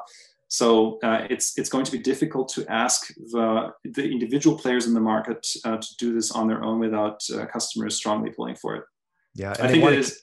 So 0.48 0.98
uh, 1.02 1.26
it's 1.28 1.58
it's 1.58 1.68
going 1.68 1.84
to 1.84 1.92
be 1.92 1.98
difficult 1.98 2.48
to 2.54 2.66
ask 2.68 3.08
the 3.32 3.70
the 3.84 4.10
individual 4.10 4.56
players 4.56 4.86
in 4.86 4.94
the 4.94 5.00
market 5.00 5.46
uh, 5.64 5.76
to 5.76 5.96
do 5.98 6.14
this 6.14 6.30
on 6.30 6.48
their 6.48 6.64
own 6.64 6.78
without 6.80 7.22
uh, 7.32 7.44
customers 7.46 7.96
strongly 7.96 8.30
pulling 8.30 8.56
for 8.56 8.76
it. 8.76 8.84
Yeah, 9.34 9.52
I 9.60 9.68
think 9.68 9.84
it 9.84 9.98
is 9.98 10.22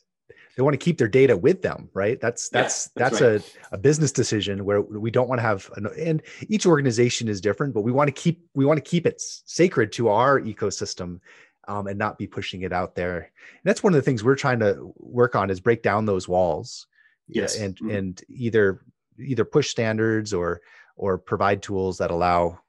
they 0.56 0.64
want 0.64 0.74
to 0.74 0.84
keep 0.84 0.98
their 0.98 1.08
data 1.08 1.36
with 1.36 1.62
them 1.62 1.90
right 1.94 2.20
that's 2.20 2.50
that's 2.50 2.90
yeah, 2.96 3.10
that's, 3.10 3.20
that's 3.20 3.44
right. 3.44 3.68
a, 3.72 3.76
a 3.76 3.78
business 3.78 4.12
decision 4.12 4.66
where 4.66 4.82
we 4.82 5.12
don't 5.12 5.28
want 5.28 5.40
to 5.40 5.44
have 5.44 5.70
an, 5.76 5.88
and 5.98 6.22
each 6.48 6.66
organization 6.66 7.28
is 7.28 7.42
different 7.42 7.74
but 7.74 7.82
we 7.82 7.92
want 7.92 8.08
to 8.08 8.12
keep 8.12 8.46
we 8.54 8.66
want 8.66 8.78
to 8.78 8.90
keep 8.90 9.06
it 9.06 9.22
sacred 9.22 9.92
to 9.92 10.10
our 10.10 10.40
ecosystem 10.40 11.20
um, 11.68 11.88
and 11.88 11.98
not 11.98 12.18
be 12.18 12.28
pushing 12.28 12.62
it 12.62 12.74
out 12.74 12.96
there 12.96 13.18
and 13.18 13.64
that's 13.64 13.84
one 13.84 13.94
of 13.94 13.98
the 13.98 14.02
things 14.02 14.24
we're 14.24 14.36
trying 14.36 14.60
to 14.60 14.94
work 14.98 15.36
on 15.36 15.50
is 15.50 15.60
break 15.60 15.82
down 15.82 16.06
those 16.06 16.28
walls 16.28 16.88
yes 17.28 17.58
and 17.58 17.76
mm-hmm. 17.78 17.92
and 17.92 18.22
either 18.30 18.82
either 19.20 19.46
push 19.46 19.70
standards 19.70 20.34
or 20.34 20.62
or 20.98 21.18
provide 21.18 21.62
tools 21.62 21.98
that 21.98 22.12
allow 22.12 22.60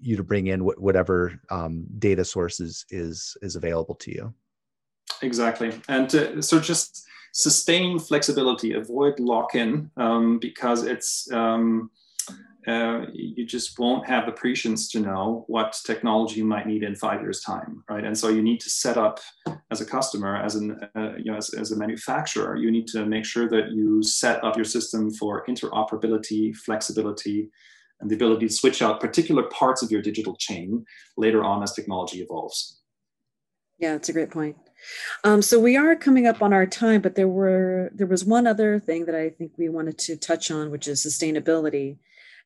you 0.00 0.16
to 0.16 0.22
bring 0.22 0.46
in 0.46 0.60
whatever 0.60 1.38
um, 1.50 1.84
data 1.98 2.24
sources 2.24 2.86
is 2.90 3.36
is 3.42 3.56
available 3.56 3.94
to 3.94 4.10
you 4.10 4.34
exactly 5.24 5.72
and 5.88 6.14
uh, 6.14 6.40
so 6.40 6.60
just 6.60 7.04
sustain 7.34 7.98
flexibility, 7.98 8.74
avoid 8.74 9.18
lock-in 9.18 9.90
um, 9.96 10.38
because 10.38 10.84
it's 10.84 11.30
um, 11.32 11.90
uh, 12.66 13.06
you 13.12 13.44
just 13.44 13.78
won't 13.78 14.06
have 14.06 14.24
the 14.24 14.32
prescience 14.32 14.88
to 14.88 15.00
know 15.00 15.44
what 15.48 15.78
technology 15.84 16.36
you 16.36 16.46
might 16.46 16.66
need 16.66 16.82
in 16.82 16.94
five 16.94 17.20
years' 17.20 17.42
time, 17.42 17.84
right? 17.90 18.04
And 18.04 18.16
so 18.16 18.28
you 18.28 18.40
need 18.40 18.60
to 18.60 18.70
set 18.70 18.96
up 18.96 19.20
as 19.70 19.82
a 19.82 19.84
customer, 19.84 20.36
as 20.36 20.54
an 20.54 20.80
uh, 20.96 21.16
you 21.18 21.30
know, 21.30 21.36
as, 21.36 21.52
as 21.52 21.72
a 21.72 21.76
manufacturer, 21.76 22.56
you 22.56 22.70
need 22.70 22.86
to 22.88 23.04
make 23.04 23.26
sure 23.26 23.48
that 23.50 23.72
you 23.72 24.02
set 24.02 24.42
up 24.42 24.56
your 24.56 24.64
system 24.64 25.10
for 25.10 25.44
interoperability, 25.46 26.56
flexibility, 26.56 27.50
and 28.00 28.08
the 28.08 28.14
ability 28.14 28.46
to 28.46 28.54
switch 28.54 28.80
out 28.80 29.00
particular 29.00 29.42
parts 29.44 29.82
of 29.82 29.90
your 29.90 30.00
digital 30.00 30.36
chain 30.36 30.86
later 31.18 31.44
on 31.44 31.62
as 31.62 31.72
technology 31.72 32.22
evolves. 32.22 32.80
Yeah, 33.78 33.92
that's 33.92 34.08
a 34.08 34.12
great 34.12 34.30
point. 34.30 34.56
Um, 35.22 35.42
so 35.42 35.58
we 35.58 35.76
are 35.76 35.96
coming 35.96 36.26
up 36.26 36.42
on 36.42 36.52
our 36.52 36.66
time, 36.66 37.00
but 37.00 37.14
there 37.14 37.28
were 37.28 37.90
there 37.94 38.06
was 38.06 38.24
one 38.24 38.46
other 38.46 38.78
thing 38.78 39.06
that 39.06 39.14
I 39.14 39.30
think 39.30 39.52
we 39.56 39.68
wanted 39.68 39.98
to 39.98 40.16
touch 40.16 40.50
on, 40.50 40.70
which 40.70 40.88
is 40.88 41.04
sustainability. 41.04 41.98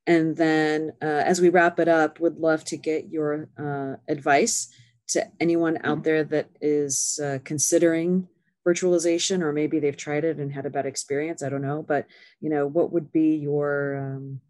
And 0.07 0.37
then, 0.37 0.93
uh, 1.03 1.23
as 1.27 1.41
we 1.41 1.51
wrap 1.51 1.79
it 1.79 1.89
up, 1.89 2.19
would 2.21 2.39
love 2.39 2.65
to 2.65 2.77
get 2.77 3.11
your 3.11 3.49
uh, 3.59 3.97
advice 4.11 4.69
to 5.09 5.27
anyone 5.41 5.79
out 5.79 5.99
mm-hmm. 5.99 6.03
there 6.03 6.25
that 6.25 6.49
is 6.61 7.19
uh, 7.23 7.39
considering 7.45 8.29
virtualization, 8.67 9.43
or 9.43 9.53
maybe 9.53 9.79
they've 9.79 9.97
tried 9.97 10.25
it 10.25 10.39
and 10.39 10.53
had 10.53 10.67
a 10.67 10.71
bad 10.71 10.87
experience. 10.87 11.43
I 11.43 11.49
don't 11.49 11.63
know, 11.63 11.83
but 11.83 12.07
you 12.41 12.51
know, 12.51 12.67
what 12.67 12.93
would 12.93 13.11
be 13.13 13.37
your 13.37 13.97
um, 13.97 14.41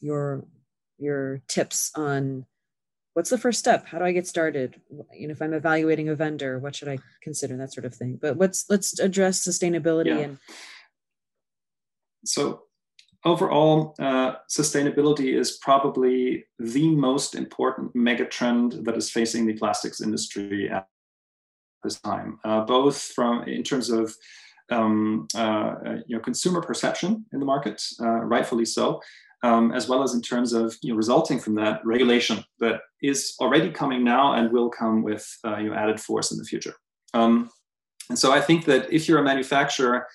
your 0.00 0.44
your 0.98 1.42
tips 1.48 1.90
on 1.96 2.46
what's 3.20 3.28
the 3.28 3.36
first 3.36 3.58
step? 3.58 3.84
How 3.84 3.98
do 3.98 4.06
i 4.06 4.12
get 4.12 4.26
started? 4.26 4.80
You 5.12 5.28
know 5.28 5.32
if 5.32 5.42
i'm 5.42 5.52
evaluating 5.52 6.08
a 6.08 6.14
vendor 6.14 6.58
what 6.58 6.74
should 6.74 6.88
i 6.88 6.96
consider? 7.20 7.54
That 7.58 7.70
sort 7.70 7.84
of 7.84 7.94
thing. 7.94 8.18
But 8.18 8.38
let's 8.38 8.64
let's 8.70 8.98
address 8.98 9.46
sustainability 9.46 10.06
yeah. 10.06 10.26
and 10.26 10.38
so 12.24 12.62
overall 13.26 13.94
uh, 13.98 14.36
sustainability 14.48 15.38
is 15.38 15.58
probably 15.58 16.46
the 16.58 16.88
most 17.08 17.34
important 17.34 17.94
megatrend 17.94 18.84
that 18.84 18.96
is 18.96 19.10
facing 19.10 19.44
the 19.44 19.52
plastics 19.52 20.00
industry 20.00 20.70
at 20.70 20.88
this 21.84 22.00
time 22.00 22.38
uh, 22.44 22.62
both 22.62 22.96
from 23.16 23.42
in 23.42 23.62
terms 23.62 23.90
of 23.90 24.16
um, 24.70 25.28
uh, 25.34 25.74
you 26.06 26.16
know 26.16 26.22
consumer 26.22 26.62
perception 26.62 27.26
in 27.34 27.38
the 27.38 27.44
market 27.54 27.82
uh, 28.00 28.20
rightfully 28.34 28.64
so 28.64 28.98
um, 29.42 29.72
as 29.72 29.88
well 29.88 30.02
as 30.02 30.14
in 30.14 30.22
terms 30.22 30.52
of 30.52 30.76
you 30.82 30.90
know, 30.90 30.96
resulting 30.96 31.38
from 31.38 31.54
that 31.54 31.84
regulation 31.84 32.44
that 32.58 32.80
is 33.02 33.34
already 33.40 33.70
coming 33.70 34.04
now 34.04 34.34
and 34.34 34.52
will 34.52 34.68
come 34.68 35.02
with 35.02 35.26
uh, 35.44 35.56
you 35.56 35.70
know, 35.70 35.76
added 35.76 36.00
force 36.00 36.30
in 36.30 36.38
the 36.38 36.44
future. 36.44 36.74
Um, 37.14 37.50
and 38.08 38.18
so 38.18 38.32
I 38.32 38.40
think 38.40 38.64
that 38.66 38.92
if 38.92 39.08
you're 39.08 39.20
a 39.20 39.24
manufacturer 39.24 40.06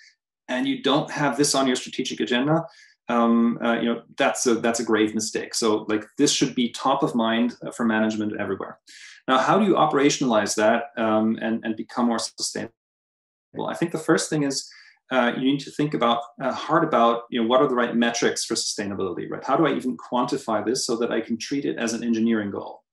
and 0.48 0.68
you 0.68 0.84
don't 0.84 1.10
have 1.10 1.38
this 1.38 1.56
on 1.56 1.66
your 1.66 1.76
strategic 1.76 2.20
agenda, 2.20 2.64
um, 3.08 3.60
uh, 3.64 3.80
you 3.80 3.86
know 3.86 4.02
that's 4.18 4.46
a 4.48 4.56
that's 4.56 4.80
a 4.80 4.84
grave 4.84 5.14
mistake. 5.14 5.54
So 5.54 5.86
like 5.88 6.06
this 6.18 6.32
should 6.32 6.56
be 6.56 6.70
top 6.70 7.04
of 7.04 7.16
mind 7.16 7.56
for 7.76 7.86
management 7.86 8.40
everywhere. 8.40 8.80
Now, 9.28 9.40
how 9.40 9.60
do 9.60 9.66
you 9.66 9.74
operationalize 9.74 10.56
that 10.56 10.86
um, 10.98 11.38
and 11.42 11.64
and 11.64 11.76
become 11.76 12.08
more 12.08 12.20
sustainable? 12.20 12.74
I 13.68 13.74
think 13.76 13.92
the 13.92 13.98
first 13.98 14.30
thing 14.30 14.44
is 14.44 14.70
uh, 15.12 15.34
you 15.38 15.44
need 15.44 15.60
to 15.60 15.72
think 15.72 15.94
about 15.94 16.22
uh, 16.42 16.52
hard 16.52 16.84
about 16.84 17.24
you 17.30 17.42
know 17.42 17.48
what 17.48 17.62
are 17.62 17.68
the 17.68 17.76
right 17.76 17.96
metrics 17.96 18.44
for 18.46 18.56
sustainability, 18.56 19.30
right? 19.30 19.44
How 19.44 19.56
do 19.56 19.68
I 19.68 19.74
even 19.74 19.98
quantify 19.98 20.66
this 20.66 20.86
so 20.86 20.96
that 20.98 21.12
I 21.12 21.22
can 21.22 21.38
treat 21.38 21.66
it 21.66 21.78
as 21.78 21.94
an 21.94 22.04
engineering 22.04 22.52
goal? 22.52 22.84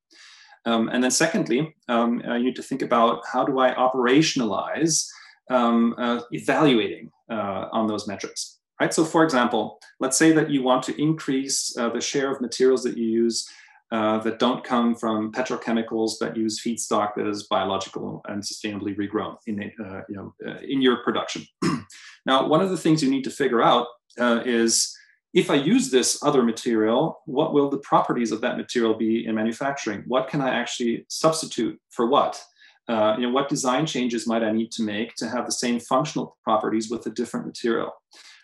Um, 0.65 0.89
and 0.93 1.03
then 1.03 1.11
secondly, 1.11 1.75
um, 1.89 2.23
uh, 2.27 2.35
you 2.35 2.45
need 2.45 2.57
to 2.57 2.63
think 2.63 2.83
about 2.83 3.23
how 3.27 3.45
do 3.45 3.59
I 3.59 3.75
operationalize 3.75 5.07
um, 5.51 5.95
uh, 5.99 6.21
evaluating 6.31 7.11
uh, 7.31 7.67
on 7.73 7.89
those 7.89 8.07
metrics, 8.07 8.59
right? 8.81 8.93
So 8.93 9.05
for 9.05 9.25
example, 9.25 9.81
let's 9.99 10.17
say 10.17 10.33
that 10.33 10.51
you 10.51 10.63
want 10.63 10.83
to 10.85 11.03
increase 11.03 11.77
uh, 11.77 11.89
the 11.89 12.01
share 12.01 12.31
of 12.31 12.41
materials 12.41 12.83
that 12.85 12.97
you 12.97 13.07
use 13.07 13.49
uh, 13.93 14.19
that 14.21 14.39
don't 14.39 14.65
come 14.65 14.95
from 14.95 15.31
petrochemicals 15.31 16.13
that 16.19 16.35
use 16.35 16.63
feedstock 16.65 17.15
that 17.15 17.27
is 17.27 17.43
biological 17.43 18.23
and 18.27 18.43
sustainably 18.43 18.97
regrown 18.97 19.37
in, 19.47 19.71
uh, 19.85 20.01
you 20.09 20.17
know, 20.17 20.35
uh, 20.47 20.57
in 20.67 20.81
your 20.81 21.05
production. 21.05 21.45
now, 22.27 22.47
one 22.47 22.63
of 22.63 22.71
the 22.71 22.77
things 22.79 23.03
you 23.03 23.11
need 23.11 23.23
to 23.25 23.31
figure 23.31 23.61
out 23.61 23.87
uh, 24.19 24.41
is 24.47 24.97
if 25.35 25.51
I 25.51 25.57
use 25.57 25.91
this 25.91 26.23
other 26.23 26.43
material, 26.43 27.21
what 27.27 27.53
will 27.53 27.69
the 27.69 27.79
properties 27.79 28.33
of 28.33 28.41
that 28.41 28.57
material 28.57 28.95
be 28.95 29.27
in 29.27 29.35
manufacturing? 29.35 30.05
What 30.07 30.27
can 30.27 30.41
I 30.41 30.49
actually 30.49 31.05
substitute 31.09 31.79
for 31.91 32.07
what? 32.07 32.43
Uh, 32.89 33.17
you 33.19 33.27
know, 33.27 33.33
what 33.33 33.51
design 33.51 33.85
changes 33.85 34.27
might 34.27 34.43
I 34.43 34.53
need 34.53 34.73
to 34.73 34.83
make 34.83 35.15
to 35.17 35.29
have 35.29 35.45
the 35.45 35.53
same 35.53 35.79
functional 35.79 36.39
properties 36.43 36.91
with 36.91 37.05
a 37.05 37.11
different 37.11 37.47
material? 37.47 37.93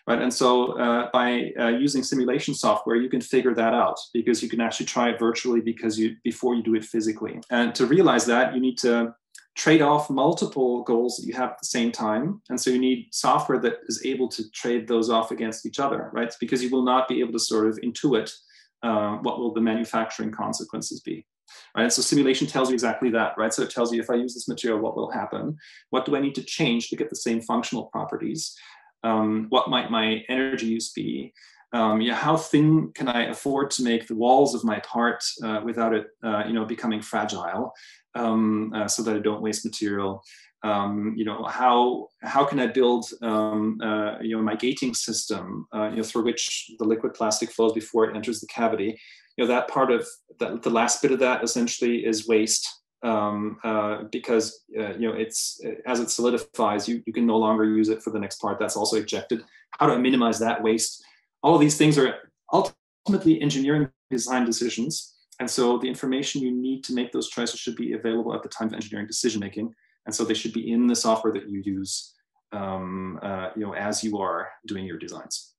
Right? 0.09 0.21
And 0.21 0.33
so 0.33 0.73
uh, 0.79 1.09
by 1.13 1.51
uh, 1.59 1.67
using 1.67 2.01
simulation 2.01 2.55
software, 2.55 2.95
you 2.95 3.09
can 3.09 3.21
figure 3.21 3.53
that 3.53 3.73
out 3.73 3.99
because 4.11 4.41
you 4.41 4.49
can 4.49 4.59
actually 4.59 4.87
try 4.87 5.09
it 5.09 5.19
virtually 5.19 5.61
because 5.61 5.99
you 5.99 6.15
before 6.23 6.55
you 6.55 6.63
do 6.63 6.75
it 6.75 6.83
physically. 6.83 7.39
And 7.51 7.75
to 7.75 7.85
realize 7.85 8.25
that, 8.25 8.55
you 8.55 8.59
need 8.59 8.79
to 8.79 9.13
trade 9.55 9.81
off 9.81 10.09
multiple 10.09 10.83
goals 10.83 11.17
that 11.17 11.27
you 11.27 11.33
have 11.33 11.51
at 11.51 11.59
the 11.59 11.67
same 11.67 11.91
time. 11.91 12.41
And 12.49 12.59
so 12.59 12.71
you 12.71 12.79
need 12.79 13.09
software 13.11 13.59
that 13.59 13.79
is 13.87 14.03
able 14.03 14.27
to 14.29 14.49
trade 14.51 14.87
those 14.87 15.09
off 15.09 15.31
against 15.31 15.65
each 15.65 15.79
other, 15.79 16.09
right? 16.11 16.33
Because 16.39 16.63
you 16.63 16.71
will 16.71 16.83
not 16.83 17.07
be 17.07 17.19
able 17.19 17.33
to 17.33 17.39
sort 17.39 17.67
of 17.67 17.77
intuit 17.83 18.31
uh, 18.81 19.17
what 19.17 19.37
will 19.39 19.53
the 19.53 19.61
manufacturing 19.61 20.31
consequences 20.31 21.01
be. 21.01 21.25
Right, 21.75 21.91
so 21.91 22.03
simulation 22.03 22.45
tells 22.45 22.69
you 22.69 22.73
exactly 22.73 23.09
that, 23.09 23.33
right? 23.37 23.51
So 23.51 23.63
it 23.63 23.71
tells 23.71 23.91
you 23.91 23.99
if 23.99 24.09
I 24.09 24.15
use 24.15 24.35
this 24.35 24.47
material, 24.47 24.79
what 24.79 24.95
will 24.95 25.09
happen? 25.09 25.57
What 25.89 26.05
do 26.05 26.15
I 26.15 26.19
need 26.19 26.35
to 26.35 26.43
change 26.43 26.89
to 26.89 26.95
get 26.95 27.09
the 27.09 27.15
same 27.15 27.41
functional 27.41 27.85
properties? 27.85 28.55
Um, 29.03 29.47
what 29.49 29.69
might 29.69 29.91
my 29.91 30.23
energy 30.29 30.67
use 30.67 30.91
be? 30.91 31.33
Um, 31.71 32.01
yeah, 32.01 32.15
how 32.15 32.35
thin 32.35 32.91
can 32.95 33.07
I 33.07 33.25
afford 33.25 33.69
to 33.71 33.83
make 33.83 34.07
the 34.07 34.15
walls 34.15 34.55
of 34.55 34.63
my 34.63 34.79
part 34.79 35.23
uh, 35.43 35.61
without 35.63 35.93
it, 35.93 36.07
uh, 36.23 36.43
you 36.47 36.53
know, 36.53 36.65
becoming 36.65 37.01
fragile, 37.01 37.73
um, 38.15 38.73
uh, 38.75 38.87
so 38.87 39.03
that 39.03 39.15
I 39.15 39.19
don't 39.19 39.41
waste 39.41 39.65
material? 39.65 40.23
Um, 40.63 41.13
you 41.15 41.25
know, 41.25 41.43
how 41.43 42.07
how 42.21 42.43
can 42.43 42.59
I 42.59 42.67
build, 42.67 43.05
um, 43.21 43.79
uh, 43.81 44.19
you 44.19 44.35
know, 44.35 44.41
my 44.41 44.55
gating 44.55 44.93
system, 44.93 45.67
uh, 45.73 45.89
you 45.89 45.97
know, 45.97 46.03
through 46.03 46.23
which 46.23 46.71
the 46.79 46.85
liquid 46.85 47.13
plastic 47.13 47.51
flows 47.51 47.73
before 47.73 48.09
it 48.09 48.15
enters 48.15 48.41
the 48.41 48.47
cavity? 48.47 48.99
You 49.37 49.43
know, 49.45 49.47
that 49.47 49.69
part 49.69 49.91
of 49.91 50.07
the, 50.39 50.57
the 50.57 50.69
last 50.69 51.01
bit 51.01 51.11
of 51.11 51.19
that 51.19 51.43
essentially 51.43 52.05
is 52.05 52.27
waste 52.27 52.67
um, 53.03 53.57
uh, 53.63 54.03
because 54.11 54.63
uh, 54.77 54.93
you 54.93 55.07
know 55.07 55.13
it's 55.13 55.59
as 55.85 55.99
it 55.99 56.09
solidifies, 56.09 56.87
you, 56.87 57.01
you 57.05 57.13
can 57.13 57.25
no 57.25 57.37
longer 57.37 57.65
use 57.65 57.89
it 57.89 58.01
for 58.01 58.11
the 58.11 58.19
next 58.19 58.41
part 58.41 58.59
that's 58.59 58.75
also 58.75 58.97
ejected. 58.97 59.43
How 59.71 59.87
do 59.87 59.93
I 59.93 59.97
minimize 59.97 60.39
that 60.39 60.61
waste? 60.61 61.03
All 61.43 61.55
of 61.55 61.61
these 61.61 61.77
things 61.77 61.97
are 61.97 62.15
ultimately 62.51 63.41
engineering 63.41 63.89
design 64.11 64.45
decisions, 64.45 65.15
and 65.39 65.49
so 65.49 65.77
the 65.77 65.87
information 65.87 66.41
you 66.41 66.51
need 66.51 66.83
to 66.85 66.93
make 66.93 67.11
those 67.11 67.29
choices 67.29 67.59
should 67.59 67.75
be 67.75 67.93
available 67.93 68.33
at 68.33 68.43
the 68.43 68.49
time 68.49 68.67
of 68.67 68.73
engineering 68.73 69.07
decision 69.07 69.39
making, 69.39 69.73
and 70.05 70.13
so 70.13 70.25
they 70.25 70.33
should 70.33 70.53
be 70.53 70.71
in 70.71 70.87
the 70.87 70.95
software 70.95 71.33
that 71.33 71.49
you 71.49 71.61
use, 71.63 72.13
um, 72.51 73.19
uh, 73.21 73.49
you 73.55 73.65
know, 73.65 73.73
as 73.73 74.03
you 74.03 74.17
are 74.17 74.49
doing 74.65 74.85
your 74.85 74.97
designs. 74.97 75.53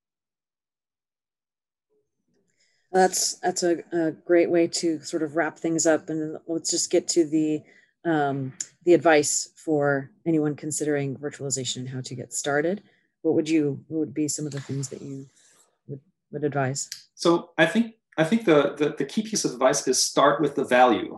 That's 2.93 3.35
that's 3.35 3.63
a, 3.63 3.85
a, 3.93 4.11
great 4.11 4.51
way 4.51 4.67
to 4.67 5.01
sort 5.01 5.23
of 5.23 5.37
wrap 5.37 5.59
things 5.59 5.87
up, 5.87 6.09
and 6.09 6.39
let's 6.49 6.71
just 6.71 6.91
get 6.91 7.07
to 7.09 7.25
the 7.25 7.63
um, 8.05 8.53
the 8.85 8.95
advice 8.95 9.51
for 9.57 10.11
anyone 10.27 10.57
considering 10.57 11.17
virtualization 11.17 11.77
and 11.77 11.89
how 11.89 12.01
to 12.01 12.15
get 12.15 12.33
started. 12.33 12.83
What 13.23 13.35
would 13.35 13.49
you 13.49 13.85
what 13.89 14.01
would 14.01 14.15
be 14.15 14.27
some 14.27 14.47
of 14.47 14.53
the 14.53 14.61
things 14.61 14.89
that 14.89 15.03
you 15.03 15.27
would, 15.87 16.01
would 16.33 16.45
advise? 16.45 16.91
So 17.15 17.51
I 17.57 17.67
think 17.67 17.95
I 18.17 18.25
think 18.25 18.45
the, 18.45 18.75
the 18.77 18.95
the 18.99 19.05
key 19.05 19.23
piece 19.23 19.45
of 19.45 19.53
advice 19.53 19.87
is 19.87 20.03
start 20.03 20.41
with 20.41 20.57
the 20.57 20.65
value, 20.65 21.17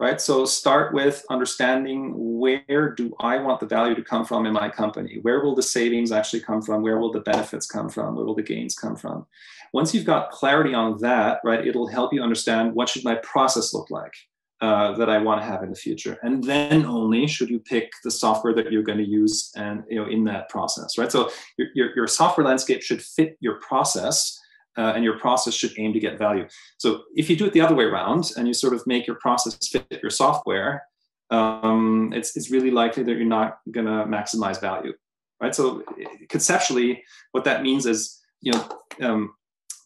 right? 0.00 0.20
So 0.20 0.44
start 0.44 0.92
with 0.92 1.24
understanding 1.30 2.12
where 2.16 2.94
do 2.96 3.14
I 3.20 3.38
want 3.38 3.60
the 3.60 3.66
value 3.66 3.94
to 3.94 4.02
come 4.02 4.24
from 4.24 4.46
in 4.46 4.52
my 4.52 4.68
company? 4.68 5.18
Where 5.22 5.42
will 5.42 5.54
the 5.54 5.62
savings 5.62 6.12
actually 6.12 6.40
come 6.40 6.62
from? 6.62 6.82
Where 6.82 6.98
will 6.98 7.12
the 7.12 7.20
benefits 7.20 7.66
come 7.66 7.88
from? 7.88 8.16
Where 8.16 8.24
will 8.24 8.34
the 8.34 8.42
gains 8.42 8.74
come 8.74 8.96
from? 8.96 9.26
Once 9.72 9.94
you've 9.94 10.04
got 10.04 10.30
clarity 10.30 10.74
on 10.74 10.98
that, 10.98 11.40
right, 11.44 11.66
it'll 11.66 11.88
help 11.88 12.12
you 12.12 12.22
understand 12.22 12.74
what 12.74 12.88
should 12.88 13.04
my 13.04 13.16
process 13.16 13.72
look 13.74 13.90
like 13.90 14.12
uh, 14.60 14.96
that 14.96 15.10
I 15.10 15.18
want 15.18 15.40
to 15.40 15.46
have 15.46 15.62
in 15.62 15.70
the 15.70 15.76
future, 15.76 16.16
and 16.22 16.42
then 16.42 16.86
only 16.86 17.26
should 17.26 17.50
you 17.50 17.58
pick 17.58 17.90
the 18.02 18.10
software 18.10 18.54
that 18.54 18.72
you're 18.72 18.82
going 18.82 18.98
to 18.98 19.06
use 19.06 19.50
and 19.56 19.82
you 19.90 19.96
know 19.96 20.08
in 20.08 20.24
that 20.24 20.48
process, 20.48 20.96
right? 20.96 21.10
So 21.10 21.30
your 21.58 21.68
your, 21.74 21.96
your 21.96 22.06
software 22.06 22.46
landscape 22.46 22.82
should 22.82 23.02
fit 23.02 23.36
your 23.40 23.56
process. 23.60 24.40
Uh, 24.76 24.92
and 24.94 25.04
your 25.04 25.18
process 25.20 25.54
should 25.54 25.72
aim 25.78 25.92
to 25.92 26.00
get 26.00 26.18
value. 26.18 26.46
So 26.78 27.04
if 27.14 27.30
you 27.30 27.36
do 27.36 27.46
it 27.46 27.52
the 27.52 27.60
other 27.60 27.76
way 27.76 27.84
around 27.84 28.32
and 28.36 28.48
you 28.48 28.54
sort 28.54 28.74
of 28.74 28.84
make 28.86 29.06
your 29.06 29.16
process 29.16 29.56
fit 29.68 30.00
your 30.02 30.10
software, 30.10 30.82
um, 31.30 32.12
it's, 32.12 32.36
it's 32.36 32.50
really 32.50 32.70
likely 32.70 33.02
that 33.04 33.16
you're 33.16 33.24
not 33.24 33.58
going 33.70 33.86
to 33.86 34.04
maximize 34.04 34.60
value, 34.60 34.92
right? 35.40 35.54
So 35.54 35.84
conceptually, 36.28 37.04
what 37.32 37.44
that 37.44 37.62
means 37.62 37.86
is, 37.86 38.20
you 38.40 38.52
know, 38.52 38.68
um, 39.00 39.34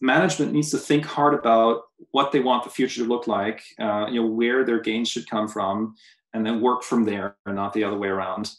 management 0.01 0.53
needs 0.53 0.71
to 0.71 0.77
think 0.77 1.05
hard 1.05 1.33
about 1.33 1.83
what 2.11 2.31
they 2.31 2.39
want 2.39 2.63
the 2.63 2.69
future 2.69 3.01
to 3.03 3.07
look 3.07 3.27
like, 3.27 3.61
uh, 3.79 4.07
you 4.09 4.21
know, 4.21 4.27
where 4.27 4.63
their 4.65 4.79
gains 4.79 5.09
should 5.09 5.29
come 5.29 5.47
from, 5.47 5.95
and 6.33 6.45
then 6.45 6.61
work 6.61 6.83
from 6.83 7.05
there, 7.05 7.35
and 7.45 7.55
not 7.55 7.73
the 7.73 7.83
other 7.83 7.97
way 7.97 8.07
around. 8.07 8.51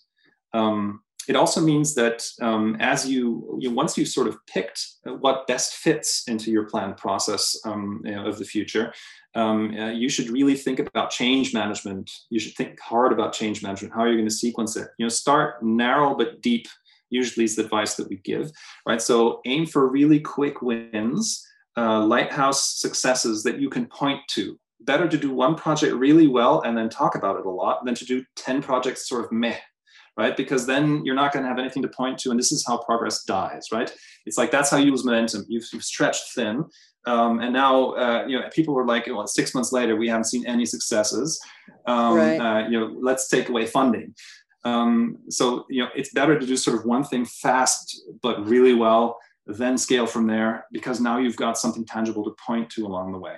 Um, 0.52 1.02
it 1.28 1.36
also 1.36 1.60
means 1.60 1.94
that 1.94 2.26
um, 2.40 2.76
as 2.80 3.08
you, 3.08 3.58
you 3.60 3.70
once 3.70 3.96
you've 3.96 4.08
sort 4.08 4.26
of 4.26 4.36
picked 4.46 4.86
what 5.04 5.46
best 5.46 5.74
fits 5.74 6.26
into 6.28 6.50
your 6.50 6.64
planned 6.64 6.96
process 6.96 7.58
um, 7.64 8.00
you 8.04 8.12
know, 8.12 8.26
of 8.26 8.38
the 8.38 8.44
future, 8.44 8.92
um, 9.34 9.74
uh, 9.78 9.90
you 9.90 10.08
should 10.08 10.30
really 10.30 10.56
think 10.56 10.78
about 10.78 11.10
change 11.10 11.54
management. 11.54 12.10
You 12.30 12.40
should 12.40 12.54
think 12.54 12.80
hard 12.80 13.12
about 13.12 13.32
change 13.32 13.62
management. 13.62 13.94
How 13.94 14.00
are 14.00 14.08
you 14.08 14.16
going 14.16 14.28
to 14.28 14.34
sequence 14.34 14.76
it? 14.76 14.88
You 14.98 15.04
know, 15.04 15.10
start 15.10 15.62
narrow 15.62 16.14
but 16.14 16.40
deep 16.40 16.66
usually 17.10 17.44
is 17.44 17.56
the 17.56 17.64
advice 17.64 17.94
that 17.96 18.08
we 18.08 18.16
give, 18.18 18.50
right? 18.86 19.02
So 19.02 19.40
aim 19.44 19.66
for 19.66 19.88
really 19.88 20.20
quick 20.20 20.62
wins, 20.62 21.44
uh, 21.76 22.04
lighthouse 22.04 22.78
successes 22.78 23.42
that 23.42 23.60
you 23.60 23.68
can 23.68 23.86
point 23.86 24.20
to. 24.30 24.58
Better 24.82 25.08
to 25.08 25.18
do 25.18 25.32
one 25.32 25.56
project 25.56 25.94
really 25.94 26.26
well 26.26 26.62
and 26.62 26.76
then 26.76 26.88
talk 26.88 27.14
about 27.14 27.38
it 27.38 27.46
a 27.46 27.50
lot 27.50 27.84
than 27.84 27.94
to 27.96 28.04
do 28.04 28.24
10 28.36 28.62
projects 28.62 29.08
sort 29.08 29.24
of 29.24 29.32
meh, 29.32 29.58
right? 30.16 30.36
Because 30.36 30.66
then 30.66 31.04
you're 31.04 31.14
not 31.14 31.32
going 31.32 31.42
to 31.42 31.48
have 31.48 31.58
anything 31.58 31.82
to 31.82 31.88
point 31.88 32.18
to, 32.20 32.30
and 32.30 32.38
this 32.38 32.52
is 32.52 32.64
how 32.66 32.78
progress 32.78 33.24
dies, 33.24 33.68
right? 33.72 33.92
It's 34.26 34.38
like 34.38 34.50
that's 34.50 34.70
how 34.70 34.76
you 34.76 34.90
lose 34.90 35.04
momentum. 35.04 35.44
You've, 35.48 35.64
you've 35.72 35.84
stretched 35.84 36.34
thin, 36.34 36.64
um, 37.06 37.40
and 37.40 37.52
now 37.52 37.92
uh, 37.92 38.24
you 38.26 38.38
know 38.38 38.48
people 38.52 38.74
were 38.74 38.86
like, 38.86 39.06
well, 39.06 39.26
six 39.26 39.54
months 39.54 39.72
later 39.72 39.96
we 39.96 40.08
haven't 40.08 40.24
seen 40.24 40.46
any 40.46 40.66
successes. 40.66 41.40
Um, 41.86 42.16
right. 42.16 42.38
uh, 42.38 42.68
you 42.68 42.78
know, 42.78 42.96
let's 43.00 43.28
take 43.28 43.48
away 43.48 43.66
funding. 43.66 44.14
Um, 44.64 45.16
so 45.30 45.64
you 45.70 45.82
know, 45.82 45.88
it's 45.94 46.12
better 46.12 46.38
to 46.38 46.46
do 46.46 46.56
sort 46.56 46.78
of 46.78 46.84
one 46.84 47.04
thing 47.04 47.24
fast 47.24 48.02
but 48.22 48.46
really 48.46 48.74
well, 48.74 49.18
then 49.46 49.78
scale 49.78 50.06
from 50.06 50.26
there 50.26 50.66
because 50.72 51.00
now 51.00 51.18
you've 51.18 51.36
got 51.36 51.58
something 51.58 51.84
tangible 51.84 52.24
to 52.24 52.34
point 52.44 52.68
to 52.70 52.86
along 52.86 53.12
the 53.12 53.18
way. 53.18 53.36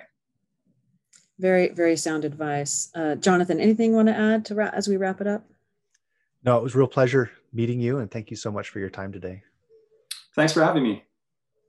Very, 1.39 1.69
very 1.69 1.95
sound 1.95 2.25
advice, 2.25 2.91
uh, 2.95 3.15
Jonathan. 3.15 3.59
Anything 3.59 3.91
you 3.91 3.95
want 3.95 4.09
to 4.09 4.15
add 4.15 4.45
to 4.45 4.59
as 4.73 4.87
we 4.87 4.97
wrap 4.97 5.19
it 5.19 5.27
up? 5.27 5.43
No, 6.43 6.57
it 6.57 6.63
was 6.63 6.75
a 6.75 6.77
real 6.77 6.87
pleasure 6.87 7.31
meeting 7.53 7.79
you, 7.79 7.99
and 7.99 8.11
thank 8.11 8.29
you 8.29 8.35
so 8.35 8.51
much 8.51 8.69
for 8.69 8.79
your 8.79 8.89
time 8.89 9.11
today. 9.11 9.43
Thanks 10.35 10.53
for 10.53 10.63
having 10.63 10.83
me. 10.83 11.03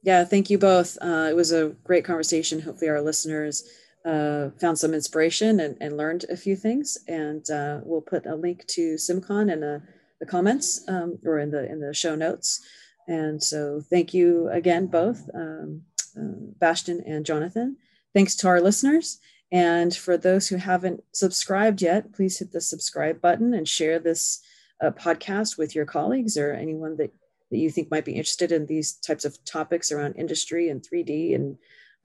Yeah, 0.03 0.25
thank 0.25 0.51
you 0.51 0.59
both. 0.59 0.99
Uh, 1.01 1.29
it 1.31 1.37
was 1.37 1.53
a 1.53 1.69
great 1.85 2.05
conversation. 2.05 2.61
Hopefully, 2.61 2.91
our 2.91 3.01
listeners 3.01 3.65
uh, 4.05 4.51
found 4.61 4.79
some 4.79 4.93
inspiration 4.93 5.61
and, 5.61 5.77
and, 5.81 5.97
learned 5.97 6.27
a 6.29 6.37
few 6.37 6.57
things. 6.57 6.99
And 7.09 7.49
uh, 7.51 7.81
we'll 7.85 8.03
put 8.03 8.27
a 8.27 8.35
link 8.35 8.67
to 8.69 8.97
SimCon 8.97 9.51
in 9.51 9.61
the, 9.61 9.83
the 10.21 10.27
comments 10.27 10.85
um, 10.89 11.19
or 11.25 11.39
in 11.39 11.51
the 11.51 11.71
in 11.71 11.81
the 11.81 11.95
show 11.95 12.15
notes. 12.15 12.61
And 13.09 13.43
so, 13.43 13.81
thank 13.89 14.13
you 14.13 14.49
again, 14.51 14.89
both 14.89 15.29
um, 15.35 15.83
uh, 16.19 16.53
Bastian 16.59 17.03
and 17.07 17.25
Jonathan. 17.25 17.77
Thanks 18.13 18.35
to 18.37 18.49
our 18.49 18.61
listeners. 18.61 19.21
And 19.51 19.95
for 19.95 20.17
those 20.17 20.49
who 20.49 20.57
haven't 20.57 21.03
subscribed 21.13 21.81
yet, 21.81 22.13
please 22.13 22.39
hit 22.39 22.53
the 22.53 22.61
subscribe 22.61 23.21
button 23.21 23.55
and 23.55 23.69
share 23.69 23.99
this 23.99 24.43
uh, 24.85 24.91
podcast 24.93 25.57
with 25.59 25.75
your 25.75 25.85
colleagues 25.85 26.37
or 26.37 26.53
anyone 26.53 26.97
that, 26.97 27.13
that 27.51 27.59
you 27.59 27.71
think 27.71 27.91
might 27.91 28.05
be 28.05 28.13
interested 28.13 28.53
in 28.53 28.67
these 28.67 28.93
types 28.93 29.25
of 29.25 29.43
topics 29.45 29.91
around 29.91 30.15
industry 30.15 30.69
and 30.69 30.83
3D 30.83 31.35
and 31.35 31.57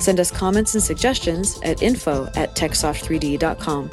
Send 0.00 0.20
us 0.20 0.30
comments 0.30 0.74
and 0.74 0.82
suggestions 0.82 1.60
at 1.62 1.82
info 1.82 2.30
at 2.34 2.56
techsoft3d.com. 2.56 3.90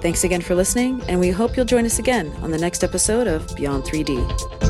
Thanks 0.00 0.24
again 0.24 0.40
for 0.40 0.54
listening, 0.54 1.02
and 1.08 1.20
we 1.20 1.28
hope 1.30 1.54
you'll 1.56 1.66
join 1.66 1.84
us 1.84 1.98
again 1.98 2.32
on 2.40 2.50
the 2.50 2.58
next 2.58 2.82
episode 2.82 3.26
of 3.26 3.54
Beyond 3.54 3.84
3D. 3.84 4.67